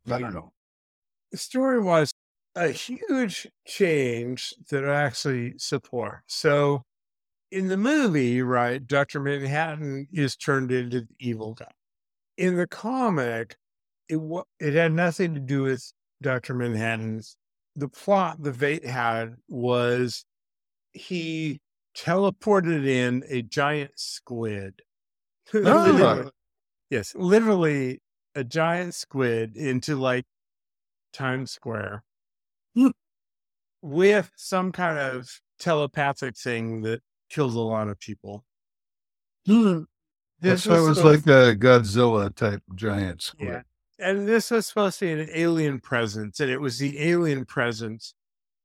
[0.10, 0.51] I don't know.
[1.32, 2.12] The story was
[2.55, 6.22] a huge change that I actually support.
[6.28, 6.84] So
[7.51, 9.20] in the movie, right, Dr.
[9.20, 11.72] Manhattan is turned into the evil guy.
[12.38, 13.55] In the comic,
[14.10, 14.20] it
[14.60, 15.91] it had nothing to do with
[16.22, 16.53] Dr.
[16.53, 17.38] Manhattan's.
[17.76, 20.26] The plot the Veidt had was
[20.93, 21.60] he
[21.98, 24.82] teleported in a giant squid.
[25.54, 26.30] Literally-
[26.89, 28.02] yes, literally
[28.36, 30.26] a giant squid into like
[31.14, 32.04] Times Square
[32.76, 32.89] Hmm.
[33.82, 35.28] with some kind of
[35.60, 38.45] telepathic thing that kills a lot of people.
[39.48, 39.84] Hmm.
[40.39, 43.48] This So it was supposed- like a Godzilla type giant squid.
[43.50, 43.62] Yeah.
[44.00, 48.14] And this was supposed to be an alien presence, and it was the alien presence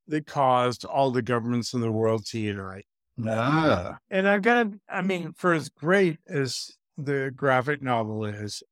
[0.06, 2.84] that caused all the governments in the world to unite.
[3.28, 3.98] Ah.
[4.10, 8.62] And I've got to, I mean, for as great as the graphic novel is,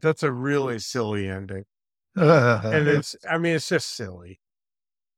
[0.00, 1.64] that's a really silly ending.
[2.64, 4.40] And it's, I mean, it's just silly.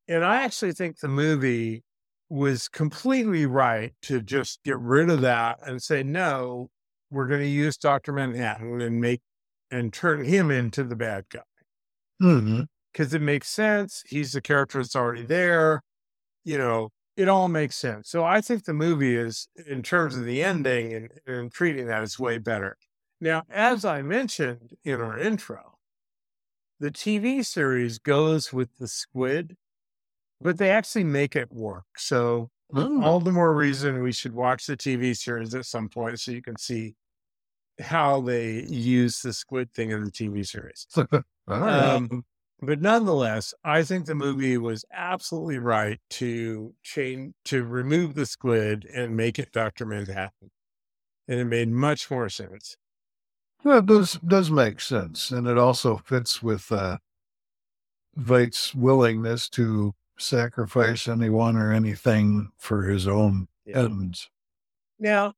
[0.07, 1.85] And I actually think the movie
[2.31, 6.69] was completely right to just get rid of that and say, no,
[7.11, 8.13] we're going to use Dr.
[8.13, 9.21] Manhattan and make
[9.71, 11.41] and turn him into the bad guy
[12.93, 14.03] because it makes sense.
[14.07, 15.83] He's the character that's already there.
[16.45, 16.89] You know,
[17.19, 18.11] it all makes sense.
[18.11, 22.03] So I think the movie is, in terms of the ending and, and treating that,
[22.05, 22.79] is way better.
[23.21, 25.79] Now, as I mentioned in our intro,
[26.81, 29.57] the TV series goes with the squid,
[30.41, 31.87] but they actually make it work.
[31.99, 33.01] So Oh.
[33.01, 36.43] all the more reason we should watch the TV series at some point so you
[36.43, 36.97] can see
[37.81, 40.87] how they use the squid thing in the TV series.
[41.65, 42.13] Um,
[42.61, 48.87] but nonetheless, I think the movie was absolutely right to change to remove the squid
[48.93, 50.51] and make it Doctor Manhattan,
[51.29, 52.77] and it made much more sense.
[53.65, 56.99] Well, it does does make sense, and it also fits with uh,
[58.17, 64.31] Veidt's willingness to sacrifice anyone or anything for his own ends.
[64.99, 65.35] Now,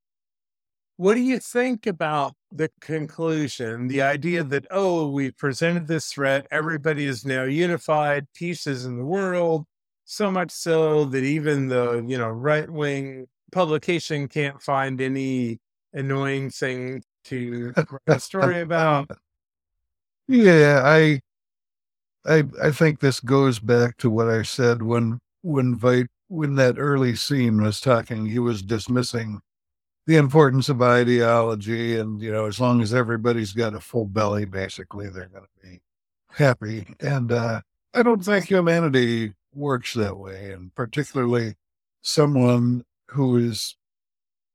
[1.01, 3.89] what do you think about the conclusion?
[3.89, 8.99] The idea that, oh, we presented this threat, everybody is now unified, peace is in
[8.99, 9.65] the world,
[10.05, 15.59] so much so that even the, you know, right wing publication can't find any
[15.95, 19.11] annoying thing to write a story about.
[20.29, 21.21] Yeah, I,
[22.27, 26.79] I, I think this goes back to what I said when when Veidt when that
[26.79, 28.27] early scene was talking.
[28.27, 29.41] He was dismissing
[30.07, 34.45] the importance of ideology, and you know, as long as everybody's got a full belly,
[34.45, 35.81] basically, they're going to be
[36.33, 36.87] happy.
[37.01, 37.61] And uh,
[37.95, 41.57] I don't think humanity works that way, and particularly
[42.03, 43.77] someone who is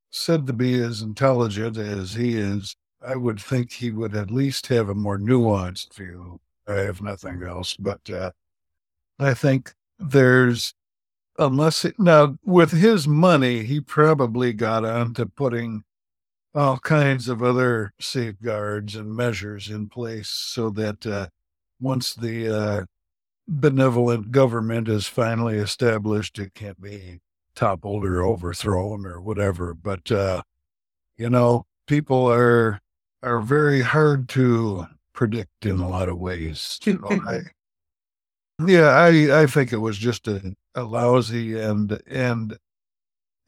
[0.10, 2.76] said to be as intelligent as he is,
[3.06, 7.76] I would think he would at least have a more nuanced view, if nothing else.
[7.76, 8.32] But uh,
[9.20, 10.74] I think there's,
[11.38, 15.84] unless it, now with his money, he probably got onto putting
[16.54, 21.28] all kinds of other safeguards and measures in place so that uh,
[21.80, 22.86] once the uh,
[23.48, 27.20] benevolent government is finally established, it can't be
[27.56, 29.74] toppled or overthrown or whatever.
[29.74, 30.44] But uh,
[31.18, 32.82] you know, people are
[33.22, 36.80] are very hard to predict in a lot of ways.
[37.28, 37.40] I,
[38.60, 42.58] yeah, I I think it was just a, a lousy and and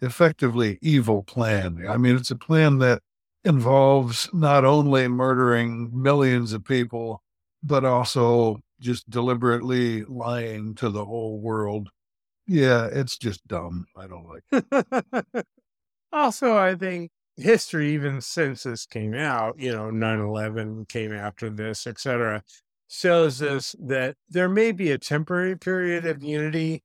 [0.02, 1.86] effectively evil plan.
[1.88, 3.02] I mean, it's a plan that
[3.44, 7.24] involves not only murdering millions of people,
[7.64, 11.90] but also just deliberately lying to the whole world.
[12.48, 13.88] Yeah, it's just dumb.
[13.96, 15.46] I don't like it.
[16.14, 21.50] also, I think history, even since this came out, you know, 9 11 came after
[21.50, 22.44] this, etc.,
[22.88, 26.84] shows us that there may be a temporary period of unity,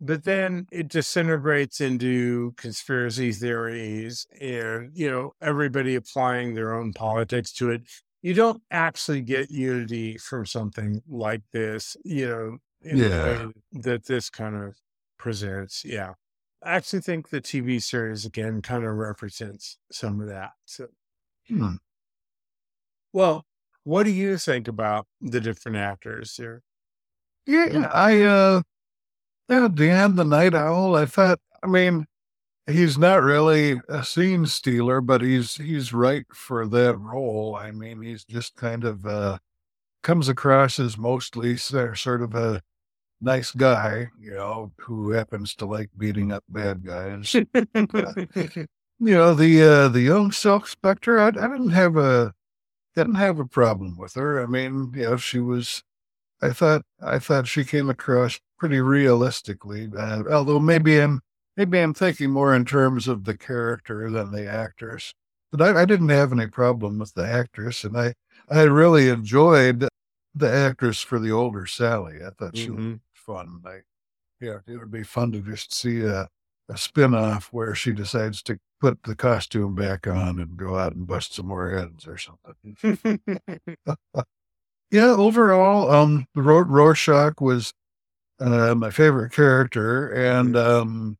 [0.00, 7.52] but then it disintegrates into conspiracy theories and, you know, everybody applying their own politics
[7.54, 7.82] to it.
[8.22, 13.12] You don't actually get unity from something like this, you know, in the Yeah.
[13.12, 14.76] way that this kind of
[15.18, 15.84] presents.
[15.84, 16.14] Yeah.
[16.62, 20.52] I actually think the TV series again kind of represents some of that.
[20.66, 20.88] So,
[21.48, 21.76] Hmm.
[23.12, 23.46] well,
[23.88, 26.60] what do you think about the different actors here?
[27.46, 28.60] Yeah, I uh
[29.48, 32.04] yeah, Dan the Night Owl, I thought I mean,
[32.66, 37.56] he's not really a scene stealer, but he's he's right for that role.
[37.56, 39.38] I mean, he's just kind of uh
[40.02, 42.60] comes across as mostly sort of a
[43.22, 47.32] nice guy, you know, who happens to like beating up bad guys.
[47.34, 48.66] you
[48.98, 52.34] know, the uh the young Silk Spectre, I, I didn't have a
[52.98, 54.42] didn't have a problem with her.
[54.42, 55.82] I mean, you know, she was
[56.42, 59.90] I thought I thought she came across pretty realistically.
[59.96, 61.20] Uh, although maybe I'm
[61.56, 65.14] maybe I'm thinking more in terms of the character than the actress.
[65.52, 68.14] But I, I didn't have any problem with the actress, and I
[68.50, 69.86] I really enjoyed
[70.34, 72.18] the actress for the older Sally.
[72.24, 72.92] I thought she Mhm.
[72.92, 73.62] was fun.
[73.64, 73.78] I,
[74.40, 76.28] yeah, it would be fun to just see a,
[76.68, 80.94] a spin off where she decides to put the costume back on and go out
[80.94, 83.18] and bust some more heads or something.
[84.90, 87.74] Yeah, overall, um, Rorschach was
[88.40, 91.18] uh, my favorite character, and um,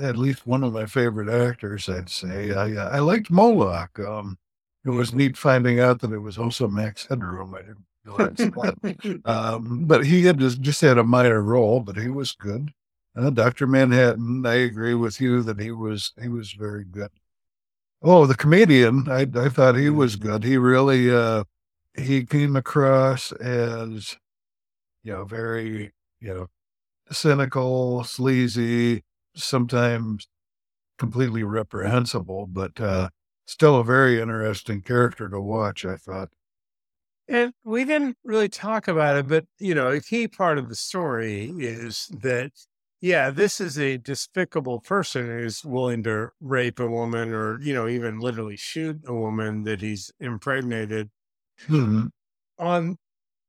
[0.00, 1.88] at least one of my favorite actors.
[1.88, 3.98] I'd say I uh, I liked Moloch.
[3.98, 4.38] Um,
[4.84, 7.54] it was neat finding out that it was also Max Headroom.
[7.54, 9.22] I didn't realize that.
[9.24, 12.70] Um, but he had just, just had a minor role, but he was good.
[13.16, 17.10] Uh, Doctor Manhattan, I agree with you that he was he was very good.
[18.02, 20.44] Oh, the comedian, I I thought he was good.
[20.44, 21.44] He really uh
[21.96, 24.16] he came across as
[25.04, 26.48] you know very you know
[27.12, 29.04] cynical, sleazy,
[29.36, 30.28] sometimes
[30.98, 33.10] completely reprehensible, but uh
[33.46, 36.30] still a very interesting character to watch, I thought.
[37.28, 40.74] And we didn't really talk about it, but you know, a key part of the
[40.74, 42.52] story is that,
[43.04, 47.86] yeah, this is a despicable person who's willing to rape a woman or, you know,
[47.86, 51.10] even literally shoot a woman that he's impregnated.
[51.66, 52.06] Hmm.
[52.58, 52.96] On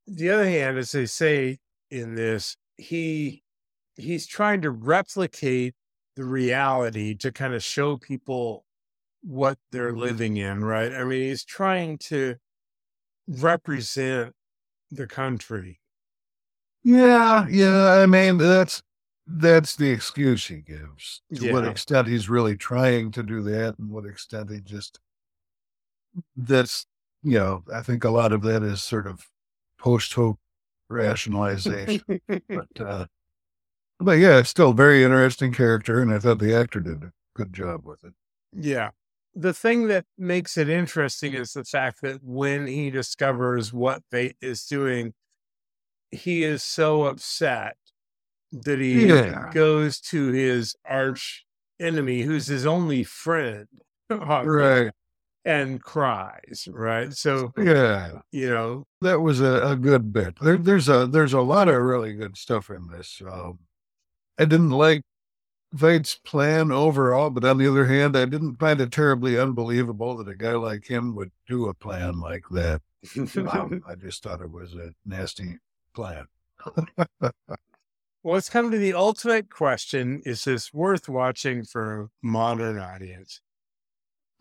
[0.07, 3.43] the other hand, as they say in this, he
[3.95, 5.73] he's trying to replicate
[6.17, 8.65] the reality to kind of show people
[9.21, 10.93] what they're living in, right?
[10.93, 12.35] I mean, he's trying to
[13.25, 14.33] represent
[14.91, 15.79] the country.
[16.83, 18.01] Yeah, yeah.
[18.01, 18.83] I mean, that's
[19.27, 21.21] that's the excuse he gives.
[21.35, 24.99] To what extent he's really trying to do that, and what extent he just
[26.35, 26.85] that's
[27.23, 29.27] you know, I think a lot of that is sort of
[29.79, 30.37] post hoc
[30.89, 32.03] rationalization.
[32.27, 33.05] but uh
[33.99, 37.11] but yeah, it's still a very interesting character, and I thought the actor did a
[37.35, 38.13] good job with it.
[38.53, 38.91] Yeah.
[39.33, 44.35] The thing that makes it interesting is the fact that when he discovers what Veidt
[44.41, 45.13] is doing,
[46.11, 47.75] he is so upset
[48.63, 49.49] that he Yeah.
[49.53, 51.45] goes to his arch
[51.79, 53.67] enemy, who's his only friend,
[54.09, 54.91] Right.
[55.43, 57.13] and cries, right?
[57.13, 58.19] So, Yeah.
[58.31, 60.35] you know, That was a, a good bit.
[60.41, 63.21] There, there's a there's a lot of really good stuff in this.
[63.25, 63.59] Um,
[64.39, 65.03] I didn't like
[65.75, 70.29] Veidt's plan overall, but on the other hand, I didn't find it terribly unbelievable that
[70.29, 72.81] a guy like him would do a plan like that.
[73.37, 75.57] Um, I just thought it was a nasty
[75.93, 76.25] plan.
[78.25, 80.23] well, let's come to the ultimate question.
[80.25, 83.39] Is this worth watching for a modern audience?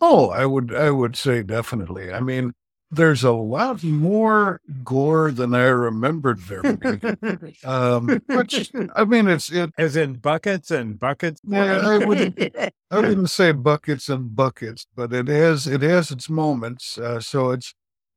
[0.00, 2.10] Oh, I would I would say definitely.
[2.10, 2.54] I mean,
[2.90, 7.56] there's a lot more gore than I remembered there being.
[7.64, 9.70] Um, which I mean, it's it.
[9.76, 11.42] As in buckets and buckets.
[11.46, 12.40] Yeah, I wouldn't.
[12.56, 16.96] I wouldn't say buckets and buckets, but it has it has its moments.
[16.96, 17.74] Uh, so it's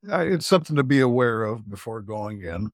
[0.09, 2.69] uh, it's something to be aware of before going in.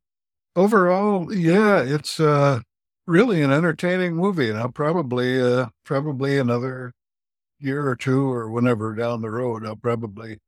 [0.55, 2.59] Overall, yeah, it's uh,
[3.06, 6.93] really an entertaining movie, and I'll probably uh, probably another
[7.60, 10.39] year or two or whenever down the road, I'll probably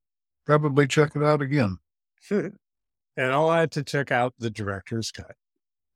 [0.46, 1.78] probably check it out again.
[2.30, 2.54] and
[3.18, 5.36] I'll add to check out the director's cut.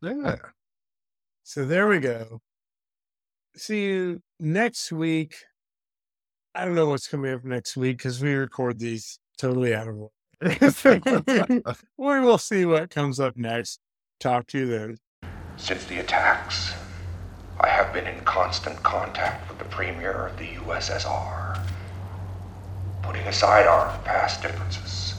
[0.02, 0.38] Yeah.
[1.44, 2.42] So there we go.
[3.56, 5.36] See you next week.
[6.56, 9.96] I don't know what's coming up next week because we record these totally out of
[9.98, 10.14] order.
[11.98, 13.80] we will see what comes up next.
[14.20, 14.98] Talk to you then.
[15.60, 16.74] Since the attacks,
[17.60, 21.62] I have been in constant contact with the Premier of the USSR.
[23.04, 25.16] Putting aside our past differences,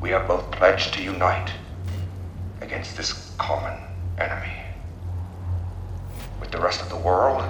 [0.00, 1.52] we have both pledged to unite
[2.62, 3.78] against this common
[4.18, 4.56] enemy.
[6.40, 7.44] With the rest of the world,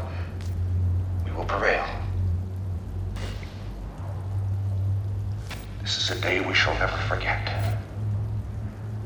[1.25, 1.87] we will prevail.
[5.81, 7.49] This is a day we shall never forget.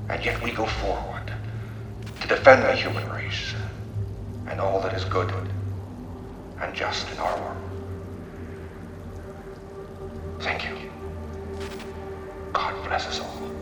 [0.09, 1.18] And yet we go forward
[2.21, 3.55] to defend the human race
[4.49, 5.33] and all that is good
[6.61, 7.57] and just in our world.
[10.41, 10.77] Thank you.
[12.53, 13.58] God bless us all.